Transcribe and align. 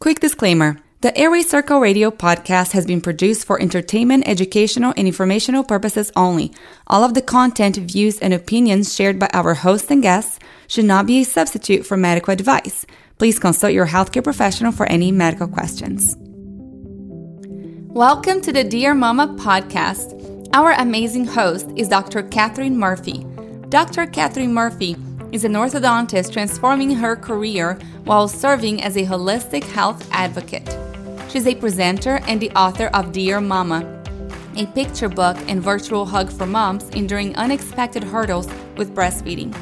Quick 0.00 0.20
disclaimer 0.20 0.78
the 1.02 1.14
Airway 1.14 1.42
Circle 1.42 1.78
Radio 1.78 2.10
podcast 2.10 2.72
has 2.72 2.86
been 2.86 3.02
produced 3.02 3.46
for 3.46 3.60
entertainment, 3.60 4.26
educational, 4.26 4.94
and 4.96 5.06
informational 5.06 5.62
purposes 5.62 6.10
only. 6.16 6.54
All 6.86 7.04
of 7.04 7.12
the 7.12 7.20
content, 7.20 7.76
views, 7.76 8.18
and 8.18 8.32
opinions 8.32 8.94
shared 8.94 9.18
by 9.18 9.28
our 9.34 9.52
hosts 9.52 9.90
and 9.90 10.00
guests 10.00 10.38
should 10.68 10.86
not 10.86 11.06
be 11.06 11.20
a 11.20 11.24
substitute 11.24 11.84
for 11.84 11.98
medical 11.98 12.32
advice. 12.32 12.86
Please 13.18 13.38
consult 13.38 13.74
your 13.74 13.88
healthcare 13.88 14.24
professional 14.24 14.72
for 14.72 14.86
any 14.86 15.12
medical 15.12 15.46
questions. 15.46 16.16
Welcome 17.92 18.40
to 18.40 18.54
the 18.54 18.64
Dear 18.64 18.94
Momma 18.94 19.36
podcast. 19.38 20.48
Our 20.54 20.72
amazing 20.72 21.26
host 21.26 21.68
is 21.76 21.88
Dr. 21.88 22.22
Catherine 22.22 22.78
Murphy. 22.78 23.26
Dr. 23.68 24.06
Catherine 24.06 24.54
Murphy 24.54 24.96
is 25.32 25.44
an 25.44 25.52
orthodontist 25.52 26.32
transforming 26.32 26.90
her 26.90 27.14
career 27.16 27.78
while 28.04 28.28
serving 28.28 28.82
as 28.82 28.96
a 28.96 29.06
holistic 29.06 29.64
health 29.64 30.08
advocate. 30.10 30.68
She's 31.30 31.46
a 31.46 31.54
presenter 31.54 32.20
and 32.26 32.40
the 32.40 32.50
author 32.52 32.86
of 32.88 33.12
Dear 33.12 33.40
Momma, 33.40 34.02
a 34.56 34.66
picture 34.66 35.08
book 35.08 35.36
and 35.48 35.62
virtual 35.62 36.04
hug 36.04 36.30
for 36.30 36.46
moms 36.46 36.88
enduring 36.90 37.36
unexpected 37.36 38.02
hurdles 38.02 38.48
with 38.76 38.94
breastfeeding. 38.94 39.54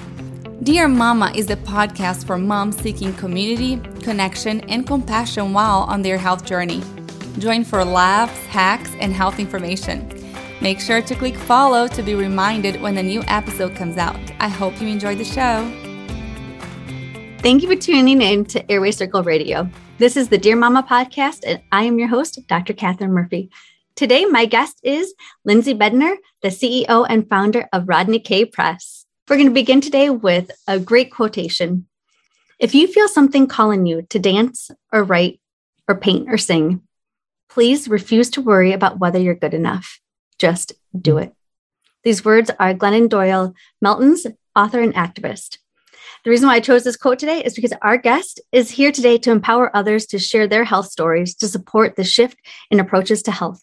Dear 0.64 0.88
Momma 0.88 1.32
is 1.34 1.46
the 1.46 1.56
podcast 1.56 2.26
for 2.26 2.38
moms 2.38 2.76
seeking 2.78 3.12
community, 3.14 3.76
connection, 4.02 4.60
and 4.62 4.86
compassion 4.86 5.52
while 5.52 5.80
on 5.80 6.02
their 6.02 6.18
health 6.18 6.44
journey. 6.44 6.82
Join 7.38 7.62
for 7.62 7.84
laughs, 7.84 8.38
hacks, 8.46 8.90
and 8.98 9.12
health 9.12 9.38
information. 9.38 10.17
Make 10.60 10.80
sure 10.80 11.00
to 11.00 11.14
click 11.14 11.36
follow 11.36 11.86
to 11.86 12.02
be 12.02 12.16
reminded 12.16 12.80
when 12.80 12.98
a 12.98 13.02
new 13.02 13.22
episode 13.28 13.76
comes 13.76 13.96
out. 13.96 14.18
I 14.40 14.48
hope 14.48 14.80
you 14.80 14.88
enjoy 14.88 15.14
the 15.14 15.24
show. 15.24 15.70
Thank 17.38 17.62
you 17.62 17.68
for 17.68 17.76
tuning 17.76 18.20
in 18.20 18.44
to 18.46 18.68
Airway 18.68 18.90
Circle 18.90 19.22
Radio. 19.22 19.70
This 19.98 20.16
is 20.16 20.28
the 20.28 20.38
Dear 20.38 20.56
Momma 20.56 20.82
podcast, 20.82 21.44
and 21.46 21.62
I 21.70 21.84
am 21.84 22.00
your 22.00 22.08
host, 22.08 22.44
Dr. 22.48 22.72
Catherine 22.72 23.12
Murphy. 23.12 23.50
Today, 23.94 24.24
my 24.24 24.46
guest 24.46 24.80
is 24.82 25.14
Lindsay 25.44 25.74
Bednar, 25.74 26.16
the 26.42 26.48
CEO 26.48 27.06
and 27.08 27.28
founder 27.28 27.68
of 27.72 27.88
Rodney 27.88 28.18
K. 28.18 28.44
Press. 28.44 29.06
We're 29.28 29.36
going 29.36 29.48
to 29.48 29.54
begin 29.54 29.80
today 29.80 30.10
with 30.10 30.50
a 30.66 30.80
great 30.80 31.12
quotation. 31.12 31.86
If 32.58 32.74
you 32.74 32.88
feel 32.88 33.06
something 33.06 33.46
calling 33.46 33.86
you 33.86 34.02
to 34.10 34.18
dance 34.18 34.72
or 34.92 35.04
write 35.04 35.40
or 35.86 35.94
paint 35.94 36.28
or 36.28 36.36
sing, 36.36 36.82
please 37.48 37.86
refuse 37.86 38.30
to 38.30 38.42
worry 38.42 38.72
about 38.72 38.98
whether 38.98 39.20
you're 39.20 39.36
good 39.36 39.54
enough. 39.54 40.00
Just 40.38 40.72
do 40.98 41.14
mm. 41.14 41.24
it. 41.24 41.34
These 42.04 42.24
words 42.24 42.50
are 42.58 42.74
Glennon 42.74 43.08
Doyle 43.08 43.54
Melton's 43.82 44.26
author 44.54 44.80
and 44.80 44.94
activist. 44.94 45.58
The 46.24 46.30
reason 46.30 46.48
why 46.48 46.54
I 46.56 46.60
chose 46.60 46.84
this 46.84 46.96
quote 46.96 47.18
today 47.18 47.44
is 47.44 47.54
because 47.54 47.72
our 47.82 47.96
guest 47.96 48.40
is 48.50 48.70
here 48.70 48.92
today 48.92 49.18
to 49.18 49.30
empower 49.30 49.74
others 49.76 50.06
to 50.06 50.18
share 50.18 50.46
their 50.46 50.64
health 50.64 50.86
stories 50.86 51.34
to 51.36 51.48
support 51.48 51.96
the 51.96 52.04
shift 52.04 52.38
in 52.70 52.80
approaches 52.80 53.22
to 53.24 53.30
health. 53.30 53.62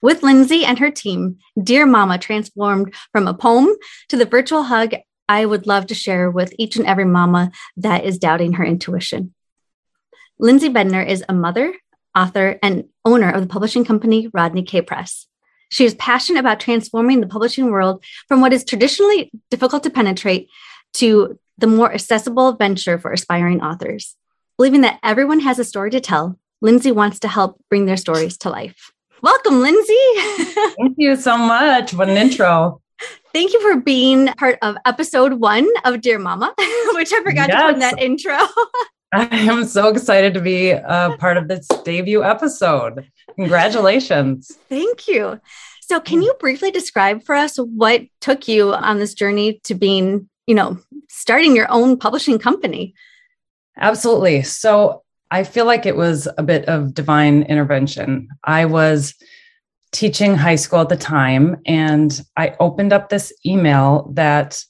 With 0.00 0.22
Lindsay 0.22 0.64
and 0.64 0.78
her 0.80 0.90
team, 0.90 1.38
Dear 1.62 1.86
Momma 1.86 2.18
transformed 2.18 2.94
from 3.12 3.28
a 3.28 3.34
poem 3.34 3.68
to 4.08 4.16
the 4.16 4.24
virtual 4.24 4.64
hug 4.64 4.94
I 5.28 5.46
would 5.46 5.66
love 5.66 5.86
to 5.86 5.94
share 5.94 6.30
with 6.30 6.52
each 6.58 6.76
and 6.76 6.86
every 6.86 7.04
mama 7.04 7.52
that 7.76 8.04
is 8.04 8.18
doubting 8.18 8.54
her 8.54 8.64
intuition. 8.64 9.32
Lindsay 10.38 10.68
Bednar 10.68 11.06
is 11.06 11.24
a 11.28 11.32
mother, 11.32 11.72
author, 12.16 12.58
and 12.62 12.88
owner 13.04 13.30
of 13.30 13.40
the 13.42 13.46
publishing 13.46 13.84
company 13.84 14.28
Rodney 14.34 14.64
K. 14.64 14.82
Press. 14.82 15.28
She 15.72 15.86
is 15.86 15.94
passionate 15.94 16.40
about 16.40 16.60
transforming 16.60 17.22
the 17.22 17.26
publishing 17.26 17.70
world 17.70 18.04
from 18.28 18.42
what 18.42 18.52
is 18.52 18.62
traditionally 18.62 19.30
difficult 19.50 19.82
to 19.84 19.90
penetrate 19.90 20.50
to 20.94 21.38
the 21.56 21.66
more 21.66 21.90
accessible 21.90 22.52
venture 22.52 22.98
for 22.98 23.10
aspiring 23.10 23.62
authors. 23.62 24.14
Believing 24.58 24.82
that 24.82 25.00
everyone 25.02 25.40
has 25.40 25.58
a 25.58 25.64
story 25.64 25.90
to 25.92 26.00
tell, 26.00 26.38
Lindsay 26.60 26.92
wants 26.92 27.20
to 27.20 27.28
help 27.28 27.58
bring 27.70 27.86
their 27.86 27.96
stories 27.96 28.36
to 28.38 28.50
life. 28.50 28.92
Welcome, 29.22 29.62
Lindsay. 29.62 29.94
Thank 30.76 30.96
you 30.98 31.16
so 31.16 31.38
much. 31.38 31.94
What 31.94 32.10
an 32.10 32.18
intro. 32.18 32.82
Thank 33.32 33.54
you 33.54 33.62
for 33.62 33.80
being 33.80 34.26
part 34.26 34.58
of 34.60 34.76
episode 34.84 35.32
one 35.40 35.66
of 35.86 36.02
Dear 36.02 36.18
Momma, 36.18 36.54
which 36.92 37.14
I 37.14 37.22
forgot 37.22 37.48
yes. 37.48 37.58
to 37.58 37.66
put 37.66 37.74
in 37.74 37.80
that 37.80 37.98
intro. 37.98 38.36
I 39.14 39.24
am 39.30 39.64
so 39.64 39.88
excited 39.88 40.32
to 40.34 40.40
be 40.40 40.70
a 40.70 41.16
part 41.18 41.36
of 41.36 41.48
this 41.48 41.66
debut 41.84 42.24
episode. 42.24 43.10
Congratulations. 43.36 44.52
Thank 44.68 45.06
you. 45.06 45.38
So, 45.82 46.00
can 46.00 46.22
you 46.22 46.34
briefly 46.38 46.70
describe 46.70 47.24
for 47.24 47.34
us 47.34 47.56
what 47.56 48.02
took 48.20 48.48
you 48.48 48.72
on 48.72 48.98
this 48.98 49.14
journey 49.14 49.60
to 49.64 49.74
being, 49.74 50.28
you 50.46 50.54
know, 50.54 50.78
starting 51.08 51.54
your 51.54 51.70
own 51.70 51.98
publishing 51.98 52.38
company? 52.38 52.94
Absolutely. 53.76 54.42
So, 54.42 55.02
I 55.30 55.44
feel 55.44 55.64
like 55.64 55.84
it 55.86 55.96
was 55.96 56.28
a 56.38 56.42
bit 56.42 56.66
of 56.66 56.94
divine 56.94 57.42
intervention. 57.42 58.28
I 58.44 58.66
was 58.66 59.14
teaching 59.90 60.34
high 60.34 60.56
school 60.56 60.80
at 60.80 60.88
the 60.88 60.96
time, 60.96 61.60
and 61.66 62.20
I 62.36 62.54
opened 62.60 62.92
up 62.92 63.08
this 63.08 63.32
email 63.44 64.10
that 64.14 64.62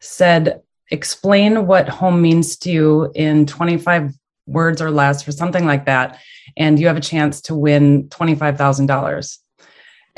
said, 0.00 0.62
Explain 0.90 1.66
what 1.66 1.88
home 1.88 2.22
means 2.22 2.56
to 2.56 2.70
you 2.70 3.12
in 3.14 3.44
25 3.44 4.14
words 4.46 4.80
or 4.80 4.90
less, 4.90 5.28
or 5.28 5.32
something 5.32 5.66
like 5.66 5.84
that 5.84 6.18
and 6.56 6.78
you 6.78 6.86
have 6.86 6.96
a 6.96 7.00
chance 7.00 7.40
to 7.42 7.54
win 7.54 8.08
$25,000. 8.08 9.38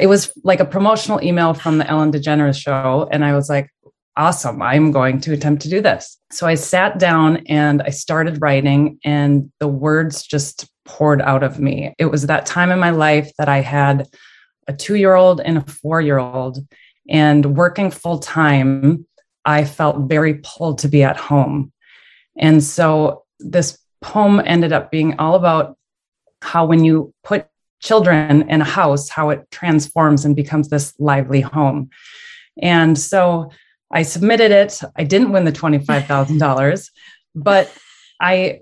It 0.01 0.07
was 0.07 0.33
like 0.43 0.61
a 0.61 0.65
promotional 0.65 1.23
email 1.23 1.55
from 1.55 1.79
the 1.79 1.87
Ellen 1.87 2.11
DeGeneres 2.11 2.61
show. 2.61 3.09
And 3.13 3.25
I 3.25 3.35
was 3.35 3.49
like, 3.49 3.71
awesome, 4.17 4.61
I'm 4.63 4.93
going 4.93 5.21
to 5.21 5.33
attempt 5.33 5.63
to 5.63 5.69
do 5.69 5.81
this. 5.81 6.19
So 6.33 6.47
I 6.47 6.55
sat 6.55 6.99
down 6.99 7.39
and 7.47 7.83
I 7.83 7.91
started 7.91 8.41
writing, 8.41 8.99
and 9.05 9.51
the 9.61 9.69
words 9.69 10.23
just 10.27 10.69
poured 10.85 11.23
out 11.23 11.43
of 11.43 11.61
me. 11.61 11.95
It 11.99 12.07
was 12.07 12.27
that 12.27 12.47
time 12.47 12.71
in 12.71 12.79
my 12.79 12.91
life 12.91 13.31
that 13.39 13.49
I 13.49 13.61
had 13.61 14.09
a 14.67 14.73
two 14.73 14.97
year 14.97 15.15
old 15.15 15.41
and 15.41 15.59
a 15.59 15.61
four 15.63 16.01
year 16.01 16.19
old, 16.19 16.59
and 17.09 17.57
working 17.57 17.91
full 17.91 18.19
time, 18.19 19.07
I 19.45 19.65
felt 19.65 20.09
very 20.09 20.41
pulled 20.43 20.79
to 20.79 20.89
be 20.89 21.03
at 21.03 21.17
home. 21.17 21.73
And 22.37 22.63
so 22.63 23.25
this 23.39 23.79
poem 24.01 24.41
ended 24.45 24.73
up 24.73 24.91
being 24.91 25.19
all 25.19 25.35
about 25.35 25.77
how 26.43 26.67
when 26.67 26.85
you 26.85 27.13
put 27.25 27.47
children 27.81 28.49
in 28.49 28.61
a 28.61 28.65
house, 28.65 29.09
how 29.09 29.31
it 29.31 29.51
transforms 29.51 30.25
and 30.25 30.37
becomes 30.37 30.69
this 30.69 30.95
lively 30.99 31.41
home. 31.41 31.91
And 32.63 32.99
so 32.99 33.51
I 33.91 34.03
submitted 34.03 34.51
it. 34.51 34.81
I 34.97 35.05
didn't 35.05 35.33
win 35.33 35.45
the 35.45 35.53
$25,000, 35.53 36.91
but 37.35 37.77
I 38.21 38.61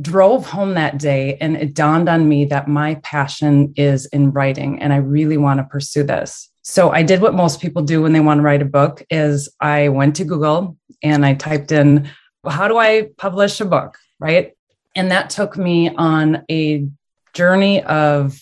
drove 0.00 0.46
home 0.46 0.74
that 0.74 0.98
day 0.98 1.36
and 1.40 1.56
it 1.56 1.74
dawned 1.74 2.08
on 2.08 2.28
me 2.28 2.44
that 2.46 2.68
my 2.68 2.94
passion 2.96 3.72
is 3.76 4.06
in 4.06 4.30
writing 4.32 4.80
and 4.80 4.92
I 4.92 4.96
really 4.96 5.36
want 5.36 5.58
to 5.58 5.64
pursue 5.64 6.02
this. 6.04 6.50
So 6.62 6.90
I 6.90 7.02
did 7.02 7.20
what 7.20 7.34
most 7.34 7.60
people 7.60 7.82
do 7.82 8.02
when 8.02 8.12
they 8.12 8.20
want 8.20 8.38
to 8.38 8.42
write 8.42 8.62
a 8.62 8.66
book 8.66 9.04
is 9.10 9.48
I 9.60 9.88
went 9.88 10.16
to 10.16 10.24
Google 10.24 10.76
and 11.02 11.26
I 11.26 11.34
typed 11.34 11.72
in 11.72 12.08
how 12.48 12.68
do 12.68 12.78
I 12.78 13.08
publish 13.18 13.60
a 13.60 13.64
book, 13.64 13.98
right? 14.20 14.52
And 14.94 15.10
that 15.10 15.30
took 15.30 15.56
me 15.56 15.90
on 15.90 16.44
a 16.50 16.88
journey 17.34 17.82
of 17.84 18.40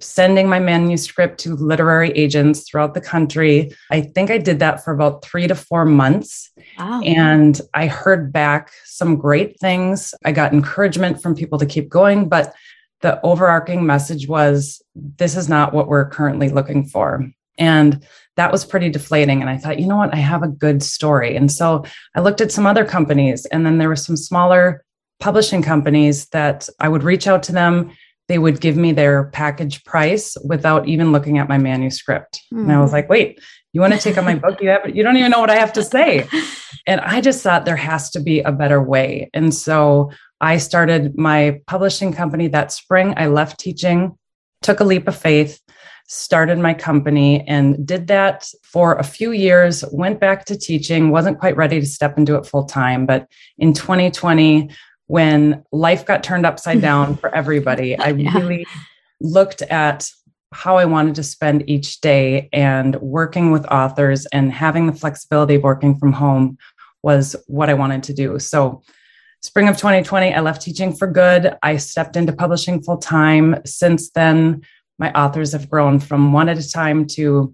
sending 0.00 0.48
my 0.48 0.58
manuscript 0.58 1.38
to 1.40 1.54
literary 1.56 2.10
agents 2.12 2.68
throughout 2.68 2.94
the 2.94 3.00
country. 3.00 3.70
I 3.90 4.00
think 4.00 4.30
I 4.30 4.38
did 4.38 4.58
that 4.60 4.82
for 4.82 4.92
about 4.92 5.22
three 5.22 5.46
to 5.46 5.54
four 5.54 5.84
months. 5.84 6.50
Wow. 6.78 7.02
And 7.02 7.60
I 7.74 7.86
heard 7.86 8.32
back 8.32 8.72
some 8.84 9.16
great 9.16 9.60
things. 9.60 10.14
I 10.24 10.32
got 10.32 10.52
encouragement 10.52 11.22
from 11.22 11.34
people 11.34 11.58
to 11.58 11.66
keep 11.66 11.88
going, 11.90 12.28
but 12.28 12.54
the 13.02 13.20
overarching 13.22 13.84
message 13.84 14.28
was 14.28 14.82
this 14.94 15.36
is 15.36 15.48
not 15.48 15.72
what 15.72 15.88
we're 15.88 16.08
currently 16.08 16.48
looking 16.48 16.86
for. 16.86 17.30
And 17.58 18.06
that 18.36 18.52
was 18.52 18.64
pretty 18.64 18.88
deflating. 18.88 19.42
And 19.42 19.50
I 19.50 19.58
thought, 19.58 19.78
you 19.78 19.86
know 19.86 19.96
what? 19.96 20.14
I 20.14 20.18
have 20.18 20.42
a 20.42 20.48
good 20.48 20.82
story. 20.82 21.36
And 21.36 21.52
so 21.52 21.84
I 22.14 22.20
looked 22.20 22.40
at 22.40 22.52
some 22.52 22.66
other 22.66 22.86
companies, 22.86 23.44
and 23.46 23.66
then 23.66 23.76
there 23.78 23.88
were 23.88 23.96
some 23.96 24.16
smaller 24.16 24.82
publishing 25.18 25.60
companies 25.62 26.26
that 26.28 26.68
I 26.78 26.88
would 26.88 27.02
reach 27.02 27.26
out 27.26 27.42
to 27.44 27.52
them 27.52 27.92
they 28.30 28.38
would 28.38 28.60
give 28.60 28.76
me 28.76 28.92
their 28.92 29.24
package 29.24 29.82
price 29.82 30.36
without 30.44 30.86
even 30.86 31.10
looking 31.10 31.38
at 31.38 31.48
my 31.48 31.58
manuscript. 31.58 32.40
Mm. 32.54 32.60
And 32.62 32.72
I 32.72 32.80
was 32.80 32.90
hmm. 32.90 32.94
like, 32.94 33.08
wait, 33.08 33.40
you 33.72 33.80
want 33.80 33.92
to 33.92 33.98
take 33.98 34.16
on 34.16 34.24
my 34.24 34.36
book? 34.36 34.62
You 34.62 34.68
have 34.68 34.88
you 34.94 35.02
don't 35.02 35.16
even 35.16 35.32
know 35.32 35.40
what 35.40 35.50
I 35.50 35.56
have 35.56 35.72
to 35.74 35.82
say. 35.82 36.26
And 36.86 37.02
I 37.02 37.20
just 37.20 37.42
thought 37.42 37.66
there 37.66 37.76
has 37.76 38.10
to 38.12 38.20
be 38.20 38.40
a 38.40 38.50
better 38.50 38.82
way. 38.82 39.28
And 39.34 39.54
so 39.54 40.10
I 40.40 40.56
started 40.56 41.18
my 41.18 41.60
publishing 41.66 42.12
company 42.12 42.48
that 42.48 42.72
spring. 42.72 43.12
I 43.18 43.26
left 43.26 43.60
teaching, 43.60 44.16
took 44.62 44.80
a 44.80 44.84
leap 44.84 45.06
of 45.06 45.14
faith, 45.14 45.60
started 46.06 46.58
my 46.58 46.72
company 46.72 47.46
and 47.46 47.86
did 47.86 48.06
that 48.06 48.48
for 48.62 48.94
a 48.94 49.04
few 49.04 49.32
years, 49.32 49.84
went 49.92 50.20
back 50.20 50.46
to 50.46 50.56
teaching, 50.56 51.10
wasn't 51.10 51.38
quite 51.38 51.56
ready 51.56 51.78
to 51.78 51.86
step 51.86 52.16
into 52.16 52.34
it 52.36 52.46
full 52.46 52.64
time. 52.64 53.04
But 53.04 53.28
in 53.58 53.74
2020, 53.74 54.70
when 55.10 55.64
life 55.72 56.06
got 56.06 56.22
turned 56.22 56.46
upside 56.46 56.80
down 56.80 57.16
for 57.20 57.34
everybody, 57.34 57.98
I 57.98 58.10
yeah. 58.10 58.32
really 58.32 58.64
looked 59.20 59.60
at 59.62 60.08
how 60.52 60.78
I 60.78 60.84
wanted 60.84 61.16
to 61.16 61.24
spend 61.24 61.68
each 61.68 62.00
day 62.00 62.48
and 62.52 62.94
working 63.00 63.50
with 63.50 63.66
authors 63.66 64.26
and 64.26 64.52
having 64.52 64.86
the 64.86 64.92
flexibility 64.92 65.56
of 65.56 65.64
working 65.64 65.98
from 65.98 66.12
home 66.12 66.58
was 67.02 67.34
what 67.48 67.68
I 67.68 67.74
wanted 67.74 68.04
to 68.04 68.14
do. 68.14 68.38
So 68.38 68.82
spring 69.40 69.66
of 69.66 69.76
2020, 69.76 70.32
I 70.32 70.40
left 70.40 70.62
teaching 70.62 70.94
for 70.94 71.08
good. 71.08 71.56
I 71.60 71.76
stepped 71.78 72.14
into 72.14 72.32
publishing 72.32 72.80
full 72.80 72.98
time. 72.98 73.56
Since 73.64 74.12
then, 74.12 74.62
my 75.00 75.10
authors 75.12 75.50
have 75.52 75.68
grown 75.68 75.98
from 75.98 76.32
one 76.32 76.48
at 76.48 76.58
a 76.58 76.70
time 76.70 77.08
to 77.18 77.52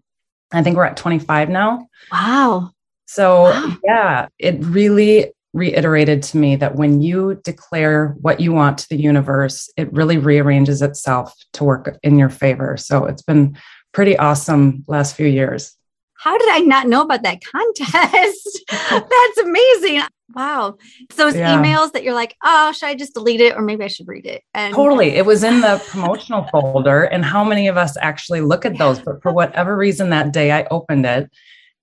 I 0.52 0.62
think 0.62 0.76
we're 0.76 0.85
at 0.85 0.99
25 0.99 1.49
now. 1.49 1.88
Wow. 2.12 2.73
So, 3.06 3.44
wow. 3.44 3.76
yeah, 3.82 4.29
it 4.38 4.62
really 4.62 5.32
reiterated 5.56 6.23
to 6.25 6.37
me 6.37 6.56
that 6.56 6.76
when 6.76 7.00
you 7.00 7.41
declare 7.43 8.14
what 8.20 8.41
you 8.41 8.53
want 8.53 8.79
to 8.79 8.88
the 8.88 9.00
universe, 9.00 9.70
it 9.76 9.93
really 9.93 10.19
rearranges 10.19 10.82
itself 10.82 11.35
to 11.55 11.64
work 11.64 11.99
in 12.03 12.19
your 12.19 12.29
favor. 12.29 12.76
So, 12.76 13.05
it's 13.06 13.23
been 13.23 13.56
pretty 13.93 14.17
awesome 14.19 14.85
last 14.87 15.17
few 15.17 15.26
years. 15.26 15.76
How 16.19 16.37
did 16.37 16.49
I 16.50 16.58
not 16.61 16.88
know 16.88 17.03
about 17.03 17.23
that 17.23 17.41
contest? 17.44 18.61
That's 18.91 19.38
amazing. 19.43 20.03
Wow. 20.35 20.76
Those 21.14 21.37
yeah. 21.37 21.56
emails 21.56 21.93
that 21.93 22.02
you're 22.02 22.14
like, 22.14 22.37
oh, 22.43 22.73
should 22.73 22.87
I 22.87 22.94
just 22.94 23.14
delete 23.14 23.41
it 23.41 23.55
or 23.55 23.62
maybe 23.62 23.85
I 23.85 23.88
should 23.88 24.09
read 24.09 24.26
it? 24.26 24.43
And 24.55 24.75
totally. 24.75 25.11
It 25.11 25.25
was 25.25 25.44
in 25.44 25.61
the 25.61 25.82
promotional 25.88 26.44
folder. 26.50 27.05
And 27.05 27.25
how 27.25 27.44
many 27.44 27.69
of 27.69 27.76
us 27.76 27.97
actually 27.99 28.41
look 28.41 28.64
at 28.64 28.76
those? 28.76 28.99
But 28.99 29.23
for 29.23 29.32
whatever 29.32 29.76
reason 29.76 30.11
that 30.11 30.32
day 30.32 30.52
I 30.52 30.64
opened 30.70 31.06
it 31.06 31.31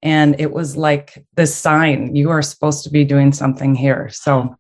and 0.04 0.40
it 0.40 0.52
was 0.52 0.76
like 0.76 1.26
this 1.36 1.56
sign, 1.56 2.14
you 2.14 2.30
are 2.30 2.42
supposed 2.42 2.84
to 2.84 2.90
be 2.90 3.06
doing 3.06 3.32
something 3.32 3.74
here. 3.74 4.10
So 4.10 4.58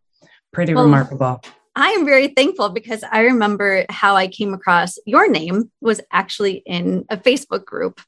pretty 0.53 0.73
well, 0.73 0.85
remarkable. 0.85 1.41
I 1.75 1.89
am 1.89 2.05
very 2.05 2.29
thankful 2.29 2.69
because 2.69 3.03
I 3.03 3.21
remember 3.21 3.85
how 3.89 4.15
I 4.15 4.27
came 4.27 4.53
across 4.53 4.97
your 5.05 5.29
name 5.29 5.69
was 5.81 5.99
actually 6.11 6.63
in 6.65 7.05
a 7.09 7.17
Facebook 7.17 7.65
group. 7.65 7.99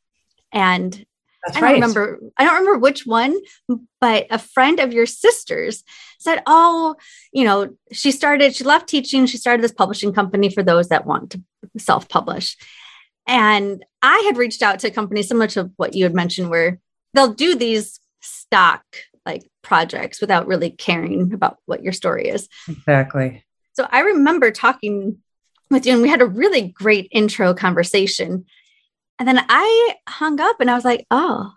And 0.54 1.06
that's 1.46 1.58
I 1.58 1.60
don't 1.60 1.74
remember. 1.74 2.20
I 2.38 2.46
don't 2.46 2.56
remember 2.56 2.80
which 2.80 3.06
one, 3.06 3.36
but 4.00 4.28
a 4.32 4.40
friend 4.40 4.80
of 4.80 4.94
your 4.94 5.06
sister's 5.06 5.84
said, 6.18 6.42
"Oh, 6.48 6.96
you 7.34 7.44
know, 7.44 7.76
she 7.92 8.12
started. 8.12 8.56
She 8.56 8.64
left 8.64 8.88
teaching. 8.88 9.26
She 9.26 9.38
started 9.38 9.64
this 9.64 9.74
publishing 9.74 10.14
company 10.14 10.50
for 10.50 10.64
those 10.64 10.88
that 10.88 11.06
want 11.06 11.32
to 11.32 11.42
self-publish." 11.78 12.56
And 13.28 13.84
I 14.02 14.24
had 14.26 14.38
reached 14.38 14.64
out 14.64 14.80
to 14.80 14.90
companies 14.90 15.28
similar 15.28 15.48
to 15.50 15.72
what 15.76 15.94
you 15.94 16.04
had 16.04 16.16
mentioned, 16.16 16.50
where 16.50 16.80
they'll 17.16 17.34
do 17.34 17.56
these 17.56 18.00
stock 18.22 18.84
like 19.26 19.44
projects 19.62 20.22
without 20.22 20.48
really 20.48 20.70
caring 20.70 21.34
about 21.34 21.58
what 21.66 21.82
your 21.82 21.94
story 21.94 22.28
is. 22.28 22.48
Exactly. 22.68 23.44
So 23.74 23.88
I 23.92 24.02
remember 24.02 24.52
talking 24.52 25.18
with 25.70 25.86
you, 25.86 25.94
and 25.94 26.02
we 26.02 26.10
had 26.10 26.22
a 26.22 26.28
really 26.28 26.70
great 26.70 27.08
intro 27.12 27.54
conversation. 27.54 28.46
And 29.18 29.28
then 29.28 29.44
I 29.50 29.96
hung 30.08 30.40
up 30.40 30.58
and 30.60 30.70
I 30.70 30.76
was 30.76 30.86
like, 30.86 31.06
oh, 31.10 31.52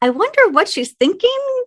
I 0.00 0.10
wonder 0.10 0.48
what 0.50 0.68
she's 0.68 0.94
thinking 0.94 1.64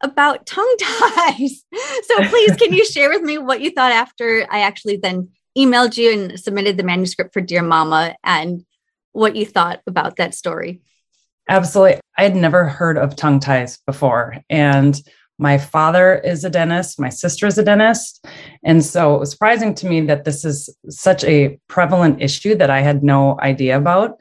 about 0.00 0.46
tongue 0.46 0.76
ties. 0.80 1.64
so 2.04 2.28
please, 2.28 2.56
can 2.56 2.72
you 2.72 2.84
share 2.90 3.10
with 3.10 3.22
me 3.22 3.38
what 3.38 3.60
you 3.60 3.70
thought 3.70 3.92
after 3.92 4.46
I 4.50 4.60
actually 4.60 4.96
then 4.96 5.30
emailed 5.56 5.96
you 5.96 6.12
and 6.12 6.40
submitted 6.40 6.76
the 6.76 6.82
manuscript 6.82 7.32
for 7.32 7.40
Dear 7.40 7.62
Momma 7.62 8.16
and 8.24 8.64
what 9.12 9.36
you 9.36 9.46
thought 9.46 9.80
about 9.86 10.16
that 10.16 10.34
story? 10.34 10.80
Absolutely. 11.48 12.00
I 12.16 12.22
had 12.22 12.36
never 12.36 12.64
heard 12.64 12.96
of 12.96 13.16
tongue 13.16 13.40
ties 13.40 13.78
before. 13.86 14.36
And 14.48 15.00
my 15.38 15.58
father 15.58 16.14
is 16.18 16.44
a 16.44 16.50
dentist, 16.50 17.00
my 17.00 17.08
sister 17.08 17.46
is 17.46 17.58
a 17.58 17.64
dentist. 17.64 18.24
And 18.62 18.84
so 18.84 19.16
it 19.16 19.18
was 19.18 19.32
surprising 19.32 19.74
to 19.74 19.88
me 19.88 20.00
that 20.02 20.24
this 20.24 20.44
is 20.44 20.74
such 20.88 21.24
a 21.24 21.58
prevalent 21.68 22.22
issue 22.22 22.54
that 22.54 22.70
I 22.70 22.80
had 22.80 23.02
no 23.02 23.38
idea 23.40 23.76
about 23.76 24.18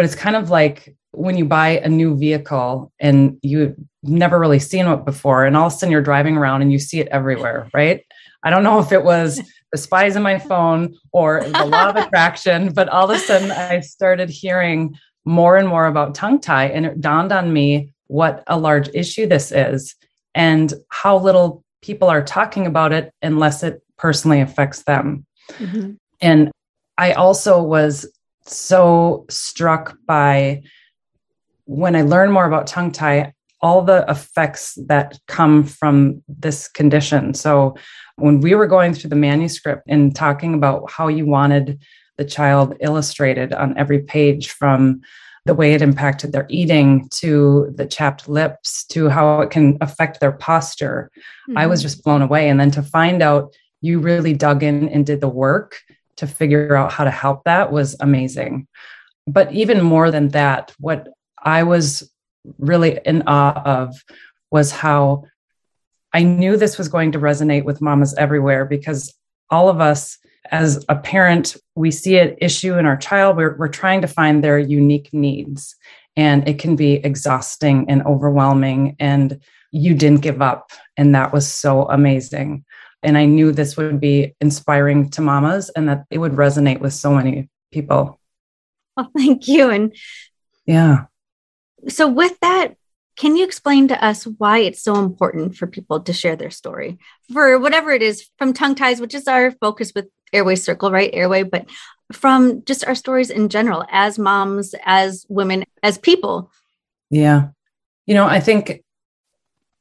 but 0.00 0.06
it's 0.06 0.14
kind 0.14 0.34
of 0.34 0.48
like 0.48 0.96
when 1.12 1.36
you 1.36 1.44
buy 1.44 1.78
a 1.78 1.88
new 1.90 2.16
vehicle 2.16 2.90
and 3.00 3.38
you've 3.42 3.76
never 4.02 4.38
really 4.38 4.58
seen 4.58 4.86
it 4.86 5.04
before 5.04 5.44
and 5.44 5.58
all 5.58 5.66
of 5.66 5.72
a 5.74 5.76
sudden 5.76 5.92
you're 5.92 6.00
driving 6.00 6.38
around 6.38 6.62
and 6.62 6.72
you 6.72 6.78
see 6.78 7.00
it 7.00 7.08
everywhere 7.08 7.68
right 7.74 8.02
i 8.42 8.48
don't 8.48 8.62
know 8.62 8.78
if 8.78 8.92
it 8.92 9.04
was 9.04 9.42
the 9.72 9.78
spies 9.78 10.16
in 10.16 10.22
my 10.22 10.38
phone 10.38 10.94
or 11.12 11.42
the 11.44 11.66
law 11.66 11.90
of 11.90 11.96
attraction 11.96 12.72
but 12.72 12.88
all 12.88 13.10
of 13.10 13.14
a 13.14 13.18
sudden 13.18 13.50
i 13.50 13.80
started 13.80 14.30
hearing 14.30 14.96
more 15.30 15.56
and 15.56 15.68
more 15.68 15.86
about 15.86 16.14
tongue 16.14 16.40
tie 16.40 16.66
and 16.66 16.84
it 16.84 17.00
dawned 17.00 17.32
on 17.32 17.52
me 17.52 17.92
what 18.08 18.42
a 18.48 18.58
large 18.58 18.88
issue 18.94 19.26
this 19.26 19.52
is 19.52 19.94
and 20.34 20.74
how 20.88 21.16
little 21.16 21.62
people 21.82 22.08
are 22.08 22.22
talking 22.22 22.66
about 22.66 22.92
it 22.92 23.12
unless 23.22 23.62
it 23.62 23.82
personally 23.96 24.40
affects 24.40 24.82
them 24.82 25.24
mm-hmm. 25.52 25.92
and 26.20 26.50
i 26.98 27.12
also 27.12 27.62
was 27.62 28.06
so 28.44 29.24
struck 29.28 29.96
by 30.06 30.62
when 31.70 31.94
I 31.94 32.02
learned 32.02 32.32
more 32.32 32.46
about 32.46 32.66
tongue 32.66 32.90
tie, 32.90 33.32
all 33.62 33.82
the 33.82 34.04
effects 34.08 34.76
that 34.86 35.20
come 35.28 35.62
from 35.62 36.20
this 36.26 36.66
condition. 36.66 37.32
So, 37.34 37.76
when 38.16 38.40
we 38.40 38.54
were 38.54 38.66
going 38.66 38.92
through 38.92 39.10
the 39.10 39.16
manuscript 39.16 39.84
and 39.88 40.14
talking 40.14 40.52
about 40.52 40.90
how 40.90 41.08
you 41.08 41.26
wanted 41.26 41.80
the 42.20 42.24
child 42.26 42.76
illustrated 42.80 43.54
on 43.54 43.78
every 43.78 44.00
page 44.00 44.50
from 44.50 45.00
the 45.46 45.54
way 45.54 45.72
it 45.72 45.80
impacted 45.80 46.32
their 46.32 46.44
eating 46.50 47.08
to 47.08 47.72
the 47.74 47.86
chapped 47.86 48.28
lips 48.28 48.84
to 48.84 49.08
how 49.08 49.40
it 49.40 49.48
can 49.48 49.78
affect 49.80 50.20
their 50.20 50.32
posture, 50.32 51.10
mm-hmm. 51.48 51.56
I 51.56 51.66
was 51.66 51.80
mm-hmm. 51.80 51.86
just 51.86 52.04
blown 52.04 52.20
away. 52.20 52.50
And 52.50 52.60
then 52.60 52.70
to 52.72 52.82
find 52.82 53.22
out 53.22 53.54
you 53.80 54.00
really 54.00 54.34
dug 54.34 54.62
in 54.62 54.90
and 54.90 55.06
did 55.06 55.22
the 55.22 55.30
work 55.30 55.80
to 56.16 56.26
figure 56.26 56.76
out 56.76 56.92
how 56.92 57.04
to 57.04 57.10
help 57.10 57.44
that 57.44 57.72
was 57.72 57.96
amazing. 58.00 58.68
But 59.26 59.50
even 59.54 59.82
more 59.82 60.10
than 60.10 60.28
that, 60.28 60.74
what 60.78 61.08
I 61.42 61.62
was 61.62 62.12
really 62.58 63.00
in 63.06 63.22
awe 63.26 63.62
of 63.64 63.96
was 64.50 64.70
how 64.70 65.24
I 66.12 66.22
knew 66.22 66.58
this 66.58 66.76
was 66.76 66.88
going 66.88 67.12
to 67.12 67.18
resonate 67.18 67.64
with 67.64 67.80
mamas 67.80 68.14
everywhere 68.18 68.66
because 68.66 69.14
all 69.48 69.70
of 69.70 69.80
us, 69.80 70.18
as 70.50 70.84
a 70.88 70.96
parent, 70.96 71.56
we 71.74 71.90
see 71.90 72.18
an 72.18 72.36
issue 72.40 72.78
in 72.78 72.86
our 72.86 72.96
child, 72.96 73.36
we're, 73.36 73.56
we're 73.56 73.68
trying 73.68 74.00
to 74.02 74.08
find 74.08 74.42
their 74.42 74.58
unique 74.58 75.10
needs. 75.12 75.76
And 76.16 76.46
it 76.48 76.58
can 76.58 76.76
be 76.76 76.94
exhausting 76.94 77.86
and 77.88 78.02
overwhelming. 78.02 78.96
And 78.98 79.40
you 79.70 79.94
didn't 79.94 80.22
give 80.22 80.42
up. 80.42 80.72
And 80.96 81.14
that 81.14 81.32
was 81.32 81.50
so 81.50 81.88
amazing. 81.88 82.64
And 83.02 83.16
I 83.16 83.24
knew 83.24 83.52
this 83.52 83.76
would 83.76 84.00
be 84.00 84.34
inspiring 84.40 85.10
to 85.10 85.22
mamas 85.22 85.70
and 85.70 85.88
that 85.88 86.04
it 86.10 86.18
would 86.18 86.32
resonate 86.32 86.80
with 86.80 86.92
so 86.92 87.12
many 87.12 87.48
people. 87.72 88.20
Well, 88.96 89.10
thank 89.16 89.48
you. 89.48 89.70
And 89.70 89.94
yeah. 90.66 91.04
So, 91.88 92.08
with 92.08 92.38
that, 92.40 92.74
can 93.16 93.36
you 93.36 93.44
explain 93.44 93.88
to 93.88 94.04
us 94.04 94.24
why 94.24 94.58
it's 94.58 94.82
so 94.82 94.96
important 94.96 95.56
for 95.56 95.66
people 95.66 96.00
to 96.00 96.12
share 96.12 96.36
their 96.36 96.50
story 96.50 96.98
for 97.32 97.58
whatever 97.58 97.90
it 97.90 98.02
is 98.02 98.28
from 98.38 98.52
tongue 98.52 98.74
ties, 98.74 99.00
which 99.00 99.14
is 99.14 99.28
our 99.28 99.50
focus 99.50 99.92
with 99.94 100.06
Airway 100.32 100.56
Circle, 100.56 100.90
right? 100.90 101.10
Airway, 101.12 101.42
but 101.42 101.68
from 102.12 102.64
just 102.64 102.84
our 102.86 102.94
stories 102.94 103.30
in 103.30 103.48
general 103.48 103.84
as 103.90 104.18
moms, 104.18 104.74
as 104.84 105.24
women, 105.28 105.64
as 105.82 105.98
people? 105.98 106.50
Yeah. 107.10 107.48
You 108.06 108.14
know, 108.14 108.26
I 108.26 108.40
think 108.40 108.82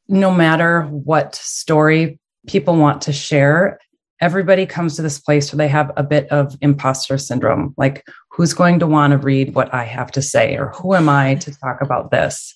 no 0.07 0.31
matter 0.31 0.83
what 0.83 1.35
story 1.35 2.19
people 2.47 2.75
want 2.75 3.03
to 3.03 3.13
share, 3.13 3.79
everybody 4.21 4.65
comes 4.65 4.95
to 4.95 5.01
this 5.01 5.19
place 5.19 5.51
where 5.51 5.57
they 5.57 5.67
have 5.67 5.91
a 5.95 6.03
bit 6.03 6.27
of 6.29 6.55
imposter 6.61 7.17
syndrome 7.17 7.73
like, 7.77 8.05
who's 8.31 8.53
going 8.53 8.79
to 8.79 8.87
want 8.87 9.11
to 9.11 9.17
read 9.17 9.53
what 9.53 9.73
I 9.73 9.83
have 9.83 10.11
to 10.11 10.21
say, 10.21 10.55
or 10.55 10.69
who 10.69 10.95
am 10.95 11.09
I 11.09 11.35
to 11.35 11.57
talk 11.59 11.81
about 11.81 12.11
this? 12.11 12.55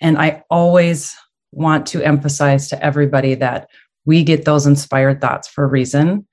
And 0.00 0.18
I 0.18 0.44
always 0.50 1.16
want 1.52 1.86
to 1.86 2.02
emphasize 2.02 2.68
to 2.68 2.84
everybody 2.84 3.34
that 3.34 3.68
we 4.04 4.22
get 4.22 4.44
those 4.44 4.66
inspired 4.66 5.20
thoughts 5.20 5.48
for 5.48 5.64
a 5.64 5.68
reason. 5.68 6.26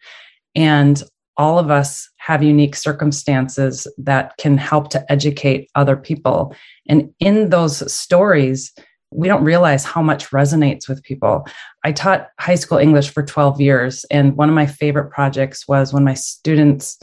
And 0.58 1.02
all 1.38 1.60
of 1.60 1.70
us 1.70 2.10
have 2.18 2.44
unique 2.44 2.76
circumstances 2.76 3.88
that 4.00 4.36
can 4.38 4.58
help 4.58 4.90
to 4.90 5.12
educate 5.12 5.70
other 5.76 5.96
people. 5.96 6.54
And 6.90 7.14
in 7.20 7.52
those 7.52 7.90
stories, 7.94 8.74
we 9.12 9.28
don't 9.28 9.44
realize 9.44 9.86
how 9.86 10.02
much 10.02 10.32
resonates 10.32 10.90
with 10.90 11.04
people. 11.04 11.48
I 11.86 11.92
taught 11.92 12.30
high 12.40 12.56
school 12.56 12.80
English 12.80 13.12
for 13.12 13.24
12 13.24 13.62
years, 13.62 14.04
and 14.12 14.36
one 14.36 14.50
of 14.50 14.56
my 14.56 14.66
favorite 14.66 15.12
projects 15.12 15.68
was 15.68 15.94
when 15.94 16.04
my 16.04 16.16
students 16.16 17.00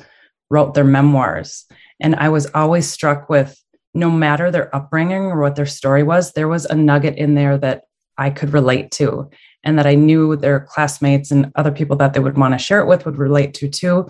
wrote 0.51 0.75
their 0.75 0.85
memoirs. 0.85 1.65
And 2.01 2.17
I 2.17 2.29
was 2.29 2.47
always 2.55 2.91
struck 2.91 3.31
with 3.31 3.59
no 3.95 4.11
matter 4.11 4.51
their 4.51 4.75
upbringing 4.75 5.23
or 5.23 5.41
what 5.41 5.55
their 5.55 5.65
story 5.65 6.03
was, 6.03 6.33
there 6.33 6.49
was 6.49 6.65
a 6.67 6.75
nugget 6.75 7.17
in 7.17 7.35
there 7.35 7.57
that 7.59 7.85
I 8.19 8.31
could 8.31 8.53
relate 8.53 8.91
to, 8.93 9.31
and 9.65 9.79
that 9.79 9.87
I 9.87 9.95
knew 9.95 10.37
their 10.37 10.61
classmates 10.61 11.31
and 11.31 11.51
other 11.57 11.73
people 11.73 11.97
that 11.97 12.13
they 12.13 12.21
would 12.21 12.39
want 12.39 12.55
to 12.55 12.59
share 12.59 12.81
it 12.81 12.87
with 12.87 13.05
would 13.07 13.17
relate 13.17 13.55
to 13.55 13.69
too. 13.69 14.09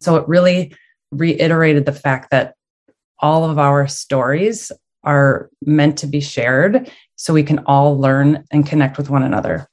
So 0.00 0.16
it 0.16 0.28
really 0.28 0.76
reiterated 1.10 1.86
the 1.86 1.92
fact 1.92 2.30
that 2.30 2.54
all 3.18 3.48
of 3.48 3.58
our 3.58 3.88
stories 3.88 4.70
are 5.02 5.50
meant 5.64 5.98
to 5.98 6.06
be 6.06 6.20
shared 6.20 6.90
so 7.16 7.32
we 7.32 7.42
can 7.42 7.60
all 7.66 7.98
learn 7.98 8.44
and 8.50 8.66
connect 8.66 8.98
with 8.98 9.10
one 9.10 9.22
another. 9.22 9.68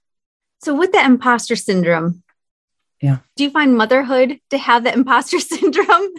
So, 0.63 0.75
with 0.75 0.91
the 0.91 1.03
imposter 1.03 1.55
syndrome, 1.55 2.21
yeah. 3.01 3.17
Do 3.35 3.43
you 3.43 3.49
find 3.49 3.75
motherhood 3.75 4.39
to 4.51 4.57
have 4.59 4.83
the 4.83 4.93
imposter 4.93 5.39
syndrome? 5.53 5.87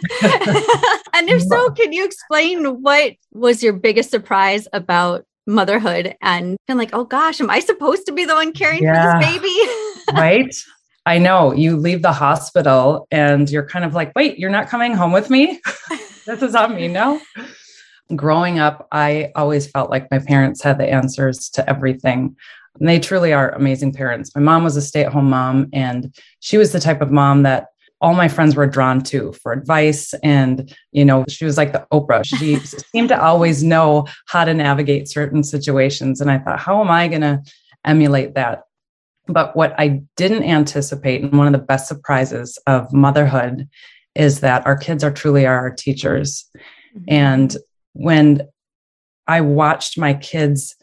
and 1.13 1.29
if 1.29 1.41
so, 1.41 1.69
can 1.71 1.93
you 1.93 2.05
explain 2.05 2.81
what 2.81 3.13
was 3.31 3.63
your 3.63 3.73
biggest 3.73 4.11
surprise 4.11 4.67
about 4.73 5.25
motherhood 5.47 6.15
and 6.21 6.57
feeling 6.67 6.79
like, 6.79 6.93
oh 6.93 7.05
gosh, 7.05 7.41
am 7.41 7.49
I 7.49 7.59
supposed 7.59 8.05
to 8.07 8.11
be 8.11 8.25
the 8.25 8.33
one 8.33 8.53
caring 8.53 8.83
yeah. 8.83 9.19
for 9.19 9.19
this 9.19 9.39
baby? 9.39 9.71
right? 10.13 10.55
I 11.05 11.17
know 11.17 11.53
you 11.53 11.75
leave 11.75 12.01
the 12.01 12.13
hospital 12.13 13.07
and 13.11 13.49
you're 13.49 13.67
kind 13.67 13.83
of 13.83 13.93
like, 13.93 14.13
wait, 14.15 14.39
you're 14.39 14.49
not 14.49 14.69
coming 14.69 14.93
home 14.93 15.11
with 15.11 15.29
me? 15.29 15.59
this 16.25 16.41
is 16.41 16.55
on 16.55 16.75
me 16.75 16.87
now. 16.87 17.19
Growing 18.15 18.59
up, 18.59 18.87
I 18.91 19.31
always 19.35 19.67
felt 19.67 19.89
like 19.89 20.09
my 20.11 20.19
parents 20.19 20.61
had 20.61 20.77
the 20.77 20.89
answers 20.89 21.49
to 21.49 21.69
everything. 21.69 22.35
And 22.79 22.89
they 22.89 22.99
truly 22.99 23.33
are 23.33 23.51
amazing 23.51 23.93
parents. 23.93 24.33
My 24.33 24.41
mom 24.41 24.63
was 24.63 24.77
a 24.77 24.81
stay 24.81 25.03
at 25.03 25.11
home 25.11 25.29
mom, 25.29 25.69
and 25.73 26.13
she 26.39 26.57
was 26.57 26.71
the 26.71 26.79
type 26.79 27.01
of 27.01 27.11
mom 27.11 27.43
that 27.43 27.67
all 28.03 28.13
my 28.13 28.27
friends 28.27 28.55
were 28.55 28.67
drawn 28.67 29.01
to 29.01 29.31
for 29.31 29.53
advice. 29.53 30.13
And, 30.23 30.75
you 30.91 31.05
know, 31.05 31.23
she 31.29 31.45
was 31.45 31.57
like 31.57 31.71
the 31.71 31.87
Oprah. 31.91 32.25
She 32.25 32.57
seemed 32.91 33.07
to 33.09 33.23
always 33.23 33.63
know 33.63 34.05
how 34.27 34.43
to 34.43 34.53
navigate 34.53 35.07
certain 35.07 35.41
situations. 35.41 36.19
And 36.19 36.29
I 36.29 36.37
thought, 36.37 36.59
how 36.59 36.81
am 36.81 36.91
I 36.91 37.07
going 37.07 37.21
to 37.21 37.41
emulate 37.85 38.35
that? 38.35 38.63
But 39.27 39.55
what 39.55 39.73
I 39.79 40.01
didn't 40.17 40.43
anticipate, 40.43 41.21
and 41.21 41.37
one 41.37 41.47
of 41.47 41.53
the 41.53 41.65
best 41.65 41.87
surprises 41.87 42.59
of 42.67 42.91
motherhood, 42.91 43.69
is 44.15 44.41
that 44.41 44.65
our 44.65 44.75
kids 44.75 45.01
are 45.01 45.11
truly 45.11 45.45
our 45.45 45.71
teachers. 45.71 46.43
Mm-hmm. 46.93 47.05
And 47.07 47.57
when 47.93 48.49
I 49.27 49.39
watched 49.39 49.97
my 49.97 50.13
kids 50.13 50.75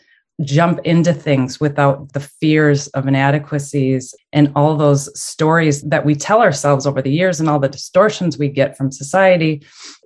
jump 0.43 0.81
into 0.85 1.13
things 1.13 1.61
without 1.61 2.13
the 2.13 2.21
fears 2.21 2.89
of 2.89 3.07
inadequacies 3.07 4.15
and 4.33 4.51
all 4.57 4.77
those 4.77 5.21
stories 5.21 5.83
that 5.83 6.05
we 6.05 6.15
tell 6.15 6.41
ourselves 6.41 6.87
over 6.87 7.03
the 7.03 7.13
years 7.13 7.41
and 7.41 7.49
all 7.49 7.59
the 7.59 7.69
distortions 7.69 8.39
we 8.39 8.49
get 8.49 8.77
from 8.77 8.91
society, 8.91 9.63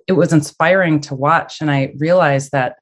it 0.07 0.13
was 0.13 0.33
inspiring 0.33 0.99
to 0.99 1.15
watch. 1.15 1.61
And 1.61 1.71
I 1.71 1.93
realized 1.97 2.51
that 2.51 2.77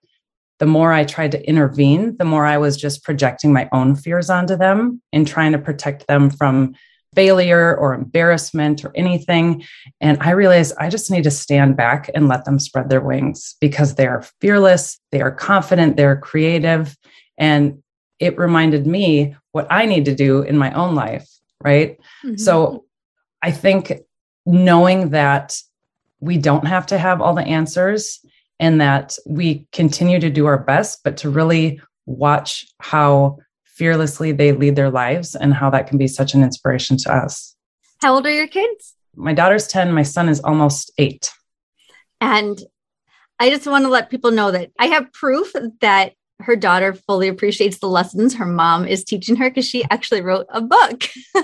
the 0.59 0.65
more 0.65 0.93
I 0.93 1.03
tried 1.03 1.31
to 1.31 1.47
intervene, 1.47 2.15
the 2.17 2.25
more 2.25 2.45
I 2.45 2.57
was 2.57 2.77
just 2.77 3.03
projecting 3.03 3.51
my 3.51 3.67
own 3.71 3.95
fears 3.95 4.29
onto 4.29 4.55
them 4.55 5.01
and 5.11 5.27
trying 5.27 5.51
to 5.51 5.57
protect 5.57 6.07
them 6.07 6.29
from 6.29 6.75
failure 7.15 7.75
or 7.75 7.93
embarrassment 7.93 8.83
or 8.83 8.91
anything. 8.95 9.63
And 10.01 10.17
I 10.21 10.31
realized 10.31 10.73
I 10.79 10.89
just 10.89 11.11
need 11.11 11.23
to 11.23 11.31
stand 11.31 11.77
back 11.77 12.09
and 12.15 12.27
let 12.27 12.45
them 12.45 12.59
spread 12.59 12.89
their 12.89 13.01
wings 13.01 13.55
because 13.61 13.95
they 13.95 14.07
are 14.07 14.25
fearless, 14.41 14.99
they 15.11 15.21
are 15.21 15.31
confident, 15.31 15.97
they're 15.97 16.17
creative. 16.17 16.95
And 17.37 17.81
it 18.19 18.37
reminded 18.37 18.87
me 18.87 19.35
what 19.51 19.67
I 19.69 19.85
need 19.85 20.05
to 20.05 20.15
do 20.15 20.41
in 20.41 20.57
my 20.57 20.71
own 20.73 20.95
life. 20.95 21.27
Right. 21.61 21.99
Mm-hmm. 22.25 22.37
So 22.37 22.85
I 23.41 23.51
think 23.51 23.93
knowing 24.45 25.09
that 25.09 25.57
we 26.19 26.37
don't 26.37 26.67
have 26.67 26.85
to 26.87 26.97
have 26.97 27.21
all 27.21 27.33
the 27.33 27.41
answers 27.41 28.19
and 28.59 28.79
that 28.81 29.17
we 29.25 29.67
continue 29.71 30.19
to 30.19 30.29
do 30.29 30.45
our 30.45 30.57
best, 30.57 31.01
but 31.03 31.17
to 31.17 31.29
really 31.29 31.81
watch 32.05 32.65
how 32.79 33.37
fearlessly 33.63 34.31
they 34.31 34.51
lead 34.51 34.75
their 34.75 34.89
lives 34.89 35.35
and 35.35 35.53
how 35.53 35.69
that 35.69 35.87
can 35.87 35.97
be 35.97 36.07
such 36.07 36.33
an 36.33 36.43
inspiration 36.43 36.97
to 36.97 37.13
us. 37.13 37.55
How 38.01 38.13
old 38.13 38.25
are 38.25 38.33
your 38.33 38.47
kids? 38.47 38.93
My 39.15 39.33
daughter's 39.33 39.67
10, 39.67 39.91
my 39.93 40.03
son 40.03 40.29
is 40.29 40.39
almost 40.41 40.91
eight. 40.97 41.31
And 42.21 42.59
I 43.39 43.49
just 43.49 43.67
want 43.67 43.83
to 43.83 43.89
let 43.89 44.09
people 44.09 44.31
know 44.31 44.51
that 44.51 44.71
I 44.79 44.87
have 44.87 45.11
proof 45.11 45.51
that 45.81 46.13
her 46.43 46.55
daughter 46.55 46.93
fully 46.93 47.27
appreciates 47.27 47.79
the 47.79 47.87
lessons 47.87 48.35
her 48.35 48.45
mom 48.45 48.85
is 48.85 49.03
teaching 49.03 49.35
her 49.37 49.49
because 49.49 49.67
she 49.67 49.83
actually 49.89 50.21
wrote 50.21 50.45
a 50.49 50.61
book. 50.61 51.03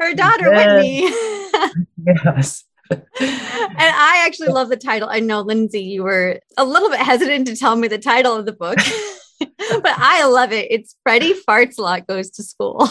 her 0.00 0.14
daughter, 0.14 0.52
yes. 0.52 0.66
Whitney. 0.66 1.74
yes. 2.06 2.64
and 2.90 3.02
I 3.20 4.22
actually 4.26 4.48
love 4.48 4.68
the 4.68 4.76
title. 4.76 5.08
I 5.10 5.20
know, 5.20 5.40
Lindsay, 5.40 5.82
you 5.82 6.04
were 6.04 6.38
a 6.56 6.64
little 6.64 6.88
bit 6.88 7.00
hesitant 7.00 7.46
to 7.48 7.56
tell 7.56 7.74
me 7.74 7.88
the 7.88 7.98
title 7.98 8.34
of 8.36 8.46
the 8.46 8.52
book, 8.52 8.78
but 9.40 9.94
I 9.98 10.24
love 10.26 10.52
it. 10.52 10.68
It's 10.70 10.96
Freddie 11.02 11.34
Farts 11.48 11.78
lot 11.78 12.06
goes 12.06 12.30
to 12.30 12.42
school. 12.44 12.88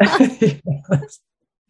yes. 0.00 1.20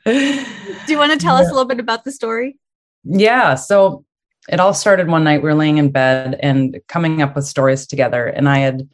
Do 0.04 0.92
you 0.92 0.99
want 0.99 1.12
to 1.12 1.18
tell 1.18 1.37
yeah. 1.37 1.42
us 1.42 1.50
a 1.50 1.52
little 1.52 1.68
bit 1.68 1.80
about 1.80 2.04
the 2.04 2.12
story? 2.12 2.56
Yeah. 3.04 3.54
So 3.54 4.04
it 4.49 4.61
all 4.61 4.73
started 4.73 5.08
one 5.08 5.25
night. 5.25 5.42
We 5.42 5.50
were 5.50 5.54
laying 5.54 5.76
in 5.76 5.90
bed 5.90 6.38
and 6.42 6.80
coming 6.88 7.20
up 7.20 7.37
with 7.37 7.44
stories 7.44 7.87
together. 7.87 8.26
And 8.26 8.49
I 8.49 8.58
had 8.58 8.88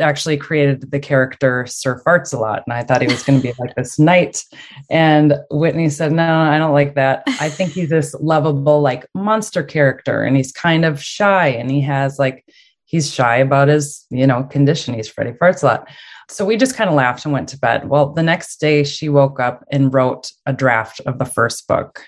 actually 0.00 0.36
created 0.36 0.90
the 0.90 1.00
character 1.00 1.66
Sir 1.66 2.02
Farts 2.06 2.32
a 2.32 2.38
lot. 2.38 2.62
And 2.66 2.74
I 2.74 2.82
thought 2.82 3.02
he 3.02 3.08
was 3.08 3.22
going 3.22 3.40
to 3.40 3.42
be 3.42 3.54
like 3.58 3.74
this 3.74 3.98
knight. 3.98 4.44
And 4.90 5.34
Whitney 5.50 5.88
said, 5.88 6.12
No, 6.12 6.40
I 6.40 6.58
don't 6.58 6.72
like 6.72 6.94
that. 6.94 7.22
I 7.26 7.48
think 7.48 7.72
he's 7.72 7.90
this 7.90 8.14
lovable, 8.20 8.80
like 8.80 9.06
monster 9.14 9.62
character. 9.62 10.22
And 10.22 10.36
he's 10.36 10.52
kind 10.52 10.84
of 10.84 11.02
shy 11.02 11.48
and 11.48 11.70
he 11.70 11.80
has 11.82 12.18
like, 12.18 12.44
he's 12.84 13.12
shy 13.12 13.36
about 13.36 13.68
his, 13.68 14.06
you 14.10 14.26
know, 14.26 14.44
condition. 14.44 14.94
He's 14.94 15.08
Freddie 15.08 15.32
Farts 15.32 15.62
a 15.62 15.66
lot. 15.66 15.88
So 16.28 16.44
we 16.44 16.56
just 16.56 16.74
kind 16.76 16.90
of 16.90 16.96
laughed 16.96 17.24
and 17.24 17.32
went 17.32 17.48
to 17.50 17.58
bed. 17.58 17.88
Well, 17.88 18.12
the 18.12 18.22
next 18.22 18.58
day 18.58 18.84
she 18.84 19.08
woke 19.08 19.38
up 19.38 19.64
and 19.70 19.92
wrote 19.92 20.32
a 20.44 20.52
draft 20.52 21.00
of 21.06 21.18
the 21.18 21.24
first 21.24 21.68
book. 21.68 22.04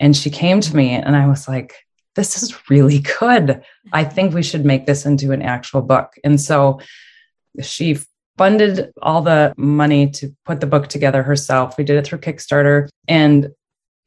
And 0.00 0.16
she 0.16 0.28
came 0.28 0.60
to 0.60 0.76
me 0.76 0.90
and 0.90 1.16
I 1.16 1.26
was 1.26 1.48
like, 1.48 1.74
this 2.14 2.42
is 2.42 2.70
really 2.70 3.00
good. 3.20 3.62
I 3.92 4.04
think 4.04 4.34
we 4.34 4.42
should 4.42 4.64
make 4.64 4.86
this 4.86 5.06
into 5.06 5.32
an 5.32 5.42
actual 5.42 5.82
book. 5.82 6.12
And 6.24 6.40
so 6.40 6.80
she 7.62 7.98
funded 8.36 8.92
all 9.00 9.22
the 9.22 9.54
money 9.56 10.10
to 10.10 10.34
put 10.44 10.60
the 10.60 10.66
book 10.66 10.88
together 10.88 11.22
herself. 11.22 11.78
We 11.78 11.84
did 11.84 11.96
it 11.96 12.06
through 12.06 12.18
Kickstarter. 12.18 12.88
And 13.06 13.50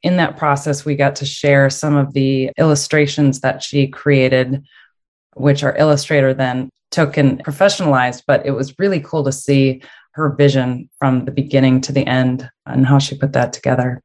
in 0.02 0.16
that 0.18 0.36
process, 0.36 0.84
we 0.84 0.96
got 0.96 1.16
to 1.16 1.26
share 1.26 1.70
some 1.70 1.96
of 1.96 2.12
the 2.12 2.50
illustrations 2.58 3.40
that 3.40 3.62
she 3.62 3.88
created, 3.88 4.64
which 5.34 5.64
our 5.64 5.76
illustrator 5.76 6.34
then 6.34 6.70
took 6.90 7.16
and 7.16 7.42
professionalized. 7.44 8.22
But 8.26 8.46
it 8.46 8.52
was 8.52 8.78
really 8.78 9.00
cool 9.00 9.24
to 9.24 9.32
see 9.32 9.82
her 10.12 10.34
vision 10.34 10.88
from 10.98 11.24
the 11.24 11.30
beginning 11.30 11.80
to 11.82 11.92
the 11.92 12.06
end 12.06 12.48
and 12.66 12.86
how 12.86 12.98
she 12.98 13.16
put 13.16 13.32
that 13.32 13.52
together. 13.52 14.00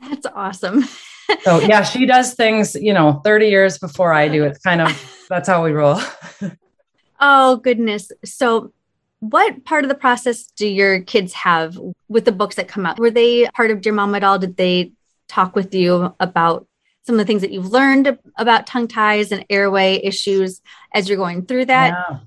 That's 0.00 0.26
awesome. 0.34 0.84
so, 1.42 1.60
yeah, 1.60 1.82
she 1.82 2.06
does 2.06 2.34
things, 2.34 2.74
you 2.74 2.92
know, 2.92 3.20
30 3.24 3.48
years 3.48 3.78
before 3.78 4.12
I 4.12 4.28
do. 4.28 4.44
It's 4.44 4.58
kind 4.58 4.80
of 4.80 5.26
that's 5.28 5.48
how 5.48 5.62
we 5.64 5.72
roll. 5.72 6.00
oh, 7.20 7.56
goodness. 7.56 8.10
So, 8.24 8.72
what 9.20 9.64
part 9.64 9.84
of 9.84 9.88
the 9.88 9.94
process 9.94 10.46
do 10.56 10.66
your 10.66 11.00
kids 11.00 11.32
have 11.34 11.78
with 12.08 12.24
the 12.24 12.32
books 12.32 12.56
that 12.56 12.68
come 12.68 12.86
out? 12.86 12.98
Were 12.98 13.10
they 13.10 13.46
part 13.54 13.70
of 13.70 13.80
Dear 13.80 13.92
Mom 13.92 14.14
at 14.14 14.24
all? 14.24 14.38
Did 14.38 14.56
they 14.56 14.92
talk 15.28 15.54
with 15.54 15.74
you 15.74 16.14
about 16.18 16.66
some 17.04 17.14
of 17.14 17.18
the 17.18 17.24
things 17.24 17.42
that 17.42 17.50
you've 17.50 17.70
learned 17.70 18.18
about 18.36 18.66
tongue 18.66 18.88
ties 18.88 19.30
and 19.30 19.44
airway 19.50 20.00
issues 20.02 20.60
as 20.94 21.08
you're 21.08 21.18
going 21.18 21.46
through 21.46 21.66
that? 21.66 21.88
Yeah. 21.88 22.18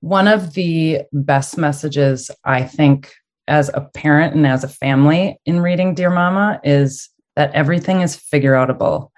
One 0.00 0.28
of 0.28 0.54
the 0.54 1.02
best 1.12 1.56
messages, 1.56 2.30
I 2.44 2.64
think, 2.64 3.12
as 3.48 3.70
a 3.72 3.80
parent 3.80 4.34
and 4.34 4.46
as 4.46 4.64
a 4.64 4.68
family 4.68 5.38
in 5.46 5.60
reading 5.60 5.94
Dear 5.94 6.10
Momma 6.10 6.60
is 6.64 7.08
that 7.34 7.52
everything 7.54 8.02
is 8.02 8.14
figure 8.14 8.52
outable 8.52 9.10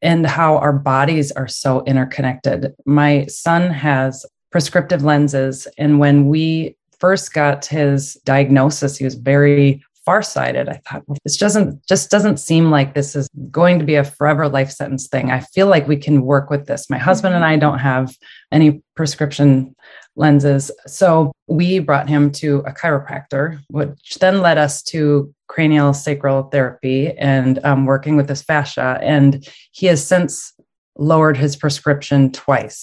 and 0.00 0.26
how 0.26 0.56
our 0.58 0.72
bodies 0.72 1.32
are 1.32 1.48
so 1.48 1.84
interconnected. 1.84 2.74
My 2.86 3.26
son 3.26 3.70
has 3.70 4.24
prescriptive 4.50 5.04
lenses. 5.04 5.68
And 5.78 5.98
when 5.98 6.28
we 6.28 6.76
first 6.98 7.32
got 7.32 7.66
his 7.66 8.14
diagnosis, 8.24 8.96
he 8.96 9.04
was 9.04 9.14
very 9.14 9.84
farsighted. 10.04 10.70
I 10.70 10.80
thought, 10.88 11.02
well, 11.06 11.18
this 11.22 11.36
doesn't 11.36 11.86
just 11.86 12.10
doesn't 12.10 12.38
seem 12.38 12.70
like 12.70 12.94
this 12.94 13.14
is 13.14 13.28
going 13.50 13.78
to 13.78 13.84
be 13.84 13.96
a 13.96 14.04
forever 14.04 14.48
life 14.48 14.70
sentence 14.70 15.06
thing. 15.06 15.30
I 15.30 15.40
feel 15.40 15.66
like 15.66 15.86
we 15.86 15.98
can 15.98 16.22
work 16.22 16.48
with 16.48 16.66
this. 16.66 16.88
My 16.88 16.96
husband 16.96 17.34
and 17.34 17.44
I 17.44 17.56
don't 17.56 17.78
have 17.78 18.16
any 18.50 18.82
prescription 18.96 19.76
lenses. 20.16 20.70
So 20.86 21.32
we 21.46 21.78
brought 21.78 22.08
him 22.08 22.32
to 22.32 22.60
a 22.66 22.72
chiropractor, 22.72 23.60
which 23.68 24.16
then 24.18 24.40
led 24.40 24.56
us 24.56 24.82
to 24.84 25.32
cranial 25.46 25.92
sacral 25.92 26.44
therapy 26.44 27.12
and 27.18 27.62
um, 27.64 27.84
working 27.84 28.16
with 28.16 28.30
his 28.30 28.42
fascia. 28.42 28.98
And 29.02 29.46
he 29.72 29.86
has 29.86 30.04
since 30.04 30.54
lowered 30.96 31.36
his 31.36 31.54
prescription 31.54 32.32
twice. 32.32 32.82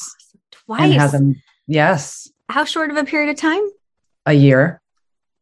Twice. 0.52 0.82
And 0.82 0.94
has 0.94 1.14
yes. 1.68 2.30
How 2.50 2.66
short 2.66 2.92
of 2.92 2.98
a 2.98 3.04
period 3.04 3.30
of 3.30 3.38
time? 3.38 3.64
a 4.26 4.34
year. 4.34 4.82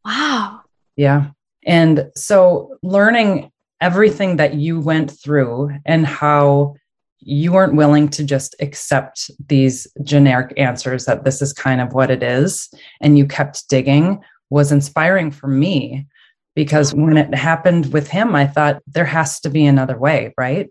Wow. 0.05 0.61
Yeah. 0.95 1.27
And 1.65 2.11
so 2.15 2.77
learning 2.83 3.51
everything 3.81 4.37
that 4.37 4.55
you 4.55 4.79
went 4.79 5.11
through 5.11 5.71
and 5.85 6.05
how 6.05 6.75
you 7.19 7.53
weren't 7.53 7.75
willing 7.75 8.09
to 8.09 8.23
just 8.23 8.55
accept 8.59 9.31
these 9.47 9.87
generic 10.03 10.53
answers 10.57 11.05
that 11.05 11.23
this 11.23 11.41
is 11.41 11.53
kind 11.53 11.79
of 11.79 11.93
what 11.93 12.11
it 12.11 12.21
is 12.21 12.69
and 13.01 13.17
you 13.17 13.25
kept 13.25 13.69
digging 13.69 14.19
was 14.49 14.73
inspiring 14.73 15.31
for 15.31 15.47
me 15.47 16.05
because 16.53 16.93
when 16.93 17.15
it 17.15 17.33
happened 17.33 17.93
with 17.93 18.09
him 18.09 18.35
i 18.35 18.45
thought 18.45 18.81
there 18.87 19.05
has 19.05 19.39
to 19.39 19.49
be 19.49 19.65
another 19.65 19.97
way 19.97 20.33
right 20.37 20.69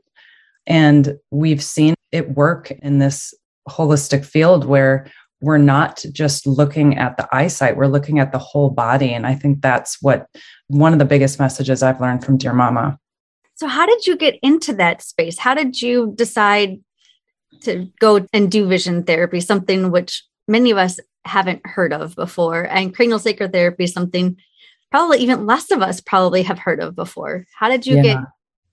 and 0.66 1.16
we've 1.30 1.62
seen 1.62 1.94
it 2.12 2.36
work 2.36 2.70
in 2.70 2.98
this 2.98 3.32
holistic 3.66 4.24
field 4.24 4.66
where 4.66 5.10
we're 5.42 5.58
not 5.58 6.04
just 6.12 6.46
looking 6.46 6.96
at 6.96 7.16
the 7.16 7.28
eyesight, 7.34 7.76
we're 7.76 7.86
looking 7.86 8.18
at 8.18 8.32
the 8.32 8.38
whole 8.38 8.70
body. 8.70 9.12
And 9.12 9.26
I 9.26 9.34
think 9.34 9.60
that's 9.60 10.00
what 10.00 10.26
one 10.68 10.92
of 10.92 10.98
the 10.98 11.04
biggest 11.04 11.38
messages 11.38 11.82
I've 11.82 12.00
learned 12.00 12.24
from 12.24 12.38
Dear 12.38 12.52
Momma. 12.52 12.98
So, 13.56 13.66
how 13.66 13.86
did 13.86 14.06
you 14.06 14.16
get 14.16 14.38
into 14.42 14.72
that 14.74 15.02
space? 15.02 15.38
How 15.38 15.54
did 15.54 15.82
you 15.82 16.14
decide 16.16 16.80
to 17.62 17.88
go 18.00 18.26
and 18.32 18.50
do 18.50 18.66
vision 18.66 19.04
therapy, 19.04 19.40
something 19.40 19.90
which 19.90 20.24
many 20.48 20.70
of 20.70 20.78
us 20.78 20.98
haven't 21.24 21.66
heard 21.66 21.92
of 21.92 22.14
before? 22.14 22.62
And 22.62 22.94
cranial 22.94 23.18
sacral 23.18 23.50
therapy 23.50 23.86
something 23.86 24.36
probably 24.90 25.18
even 25.18 25.46
less 25.46 25.70
of 25.70 25.82
us 25.82 26.00
probably 26.00 26.42
have 26.42 26.58
heard 26.58 26.80
of 26.80 26.94
before. 26.94 27.46
How 27.58 27.68
did 27.68 27.86
you 27.86 27.96
yeah. 27.96 28.02
get 28.02 28.18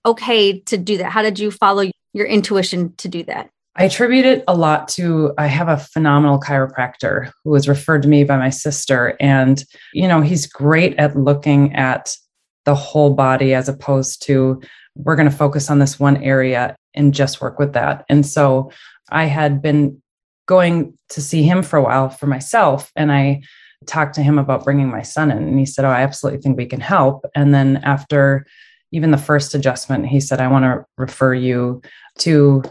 okay 0.06 0.60
to 0.60 0.76
do 0.76 0.98
that? 0.98 1.10
How 1.10 1.22
did 1.22 1.38
you 1.38 1.50
follow 1.50 1.90
your 2.12 2.26
intuition 2.26 2.94
to 2.96 3.08
do 3.08 3.24
that? 3.24 3.50
I 3.76 3.84
attribute 3.84 4.24
it 4.24 4.44
a 4.48 4.54
lot 4.54 4.88
to 4.88 5.32
I 5.38 5.46
have 5.46 5.68
a 5.68 5.76
phenomenal 5.76 6.40
chiropractor 6.40 7.30
who 7.44 7.50
was 7.50 7.68
referred 7.68 8.02
to 8.02 8.08
me 8.08 8.24
by 8.24 8.36
my 8.36 8.50
sister. 8.50 9.16
And, 9.20 9.64
you 9.92 10.08
know, 10.08 10.20
he's 10.20 10.46
great 10.46 10.96
at 10.98 11.16
looking 11.16 11.74
at 11.74 12.16
the 12.64 12.74
whole 12.74 13.14
body 13.14 13.54
as 13.54 13.68
opposed 13.68 14.22
to 14.26 14.60
we're 14.96 15.16
going 15.16 15.30
to 15.30 15.36
focus 15.36 15.70
on 15.70 15.78
this 15.78 16.00
one 16.00 16.16
area 16.22 16.76
and 16.94 17.14
just 17.14 17.40
work 17.40 17.58
with 17.58 17.72
that. 17.74 18.04
And 18.08 18.26
so 18.26 18.72
I 19.10 19.24
had 19.24 19.62
been 19.62 20.02
going 20.46 20.98
to 21.10 21.20
see 21.20 21.44
him 21.44 21.62
for 21.62 21.76
a 21.76 21.82
while 21.82 22.08
for 22.08 22.26
myself. 22.26 22.90
And 22.96 23.12
I 23.12 23.42
talked 23.86 24.14
to 24.16 24.22
him 24.22 24.38
about 24.38 24.64
bringing 24.64 24.90
my 24.90 25.02
son 25.02 25.30
in. 25.30 25.38
And 25.38 25.58
he 25.58 25.64
said, 25.64 25.84
Oh, 25.84 25.90
I 25.90 26.02
absolutely 26.02 26.40
think 26.40 26.56
we 26.56 26.66
can 26.66 26.80
help. 26.80 27.24
And 27.34 27.54
then 27.54 27.78
after 27.78 28.46
even 28.92 29.12
the 29.12 29.16
first 29.16 29.54
adjustment, 29.54 30.06
he 30.06 30.20
said, 30.20 30.40
I 30.40 30.48
want 30.48 30.64
to 30.64 30.84
refer 30.98 31.32
you 31.32 31.80
to 32.18 32.62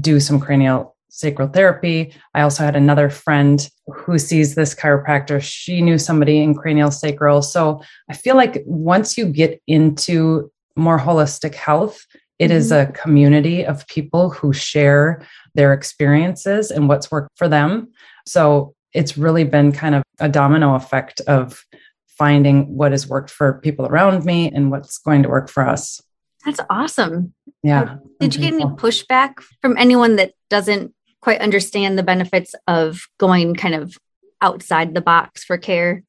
do 0.00 0.20
some 0.20 0.40
cranial 0.40 0.96
sacral 1.10 1.48
therapy. 1.48 2.14
I 2.34 2.42
also 2.42 2.64
had 2.64 2.76
another 2.76 3.10
friend 3.10 3.68
who 3.86 4.18
sees 4.18 4.54
this 4.54 4.74
chiropractor. 4.74 5.42
She 5.42 5.82
knew 5.82 5.98
somebody 5.98 6.42
in 6.42 6.54
cranial 6.54 6.90
sacral. 6.90 7.42
So 7.42 7.82
I 8.08 8.14
feel 8.14 8.36
like 8.36 8.62
once 8.64 9.18
you 9.18 9.26
get 9.26 9.60
into 9.66 10.50
more 10.76 10.98
holistic 10.98 11.54
health, 11.54 12.06
it 12.38 12.46
mm-hmm. 12.46 12.56
is 12.56 12.72
a 12.72 12.86
community 12.86 13.64
of 13.64 13.86
people 13.88 14.30
who 14.30 14.52
share 14.52 15.22
their 15.54 15.72
experiences 15.72 16.70
and 16.70 16.88
what's 16.88 17.10
worked 17.10 17.36
for 17.36 17.48
them. 17.48 17.88
So 18.26 18.74
it's 18.92 19.18
really 19.18 19.44
been 19.44 19.72
kind 19.72 19.94
of 19.94 20.02
a 20.18 20.28
domino 20.28 20.74
effect 20.74 21.20
of 21.22 21.64
finding 22.06 22.76
what 22.76 22.92
has 22.92 23.08
worked 23.08 23.30
for 23.30 23.60
people 23.60 23.86
around 23.86 24.24
me 24.24 24.50
and 24.50 24.70
what's 24.70 24.98
going 24.98 25.22
to 25.22 25.28
work 25.28 25.48
for 25.48 25.66
us. 25.66 26.02
That's 26.44 26.60
awesome. 26.70 27.34
Yeah. 27.62 27.82
Uh, 27.82 27.96
did 28.20 28.34
you 28.34 28.40
get 28.42 28.54
any 28.54 28.64
pushback 28.64 29.40
from 29.60 29.76
anyone 29.76 30.16
that 30.16 30.32
doesn't 30.48 30.94
quite 31.20 31.40
understand 31.40 31.98
the 31.98 32.02
benefits 32.02 32.54
of 32.66 33.00
going 33.18 33.54
kind 33.54 33.74
of 33.74 33.96
outside 34.40 34.94
the 34.94 35.00
box 35.00 35.44
for 35.44 35.58
care? 35.58 36.02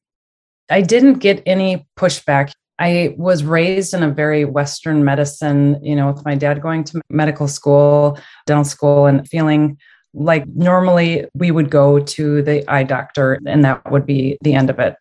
I 0.70 0.80
didn't 0.80 1.14
get 1.14 1.42
any 1.44 1.86
pushback. 1.98 2.52
I 2.78 3.14
was 3.18 3.44
raised 3.44 3.92
in 3.92 4.02
a 4.02 4.10
very 4.10 4.44
Western 4.44 5.04
medicine, 5.04 5.78
you 5.84 5.94
know, 5.94 6.10
with 6.10 6.24
my 6.24 6.34
dad 6.34 6.62
going 6.62 6.84
to 6.84 7.00
medical 7.10 7.46
school, 7.46 8.18
dental 8.46 8.64
school, 8.64 9.06
and 9.06 9.28
feeling 9.28 9.78
like 10.14 10.46
normally 10.46 11.26
we 11.34 11.50
would 11.50 11.70
go 11.70 11.98
to 11.98 12.42
the 12.42 12.68
eye 12.70 12.82
doctor 12.82 13.38
and 13.46 13.64
that 13.64 13.90
would 13.90 14.06
be 14.06 14.38
the 14.42 14.54
end 14.54 14.70
of 14.70 14.78
it. 14.78 14.96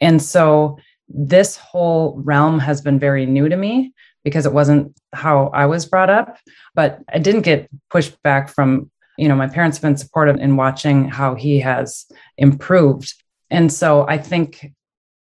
And 0.00 0.22
so 0.22 0.78
this 1.08 1.56
whole 1.56 2.20
realm 2.24 2.58
has 2.60 2.80
been 2.80 2.98
very 2.98 3.26
new 3.26 3.48
to 3.48 3.56
me 3.56 3.92
because 4.24 4.46
it 4.46 4.52
wasn't 4.52 4.94
how 5.12 5.50
I 5.54 5.66
was 5.66 5.86
brought 5.86 6.10
up. 6.10 6.38
But 6.74 7.00
I 7.12 7.18
didn't 7.18 7.42
get 7.42 7.68
pushed 7.90 8.20
back 8.22 8.48
from, 8.48 8.90
you 9.18 9.28
know, 9.28 9.36
my 9.36 9.48
parents 9.48 9.78
have 9.78 9.82
been 9.82 9.96
supportive 9.96 10.36
in 10.36 10.56
watching 10.56 11.08
how 11.08 11.34
he 11.34 11.60
has 11.60 12.06
improved. 12.36 13.14
And 13.50 13.72
so 13.72 14.06
I 14.08 14.18
think 14.18 14.72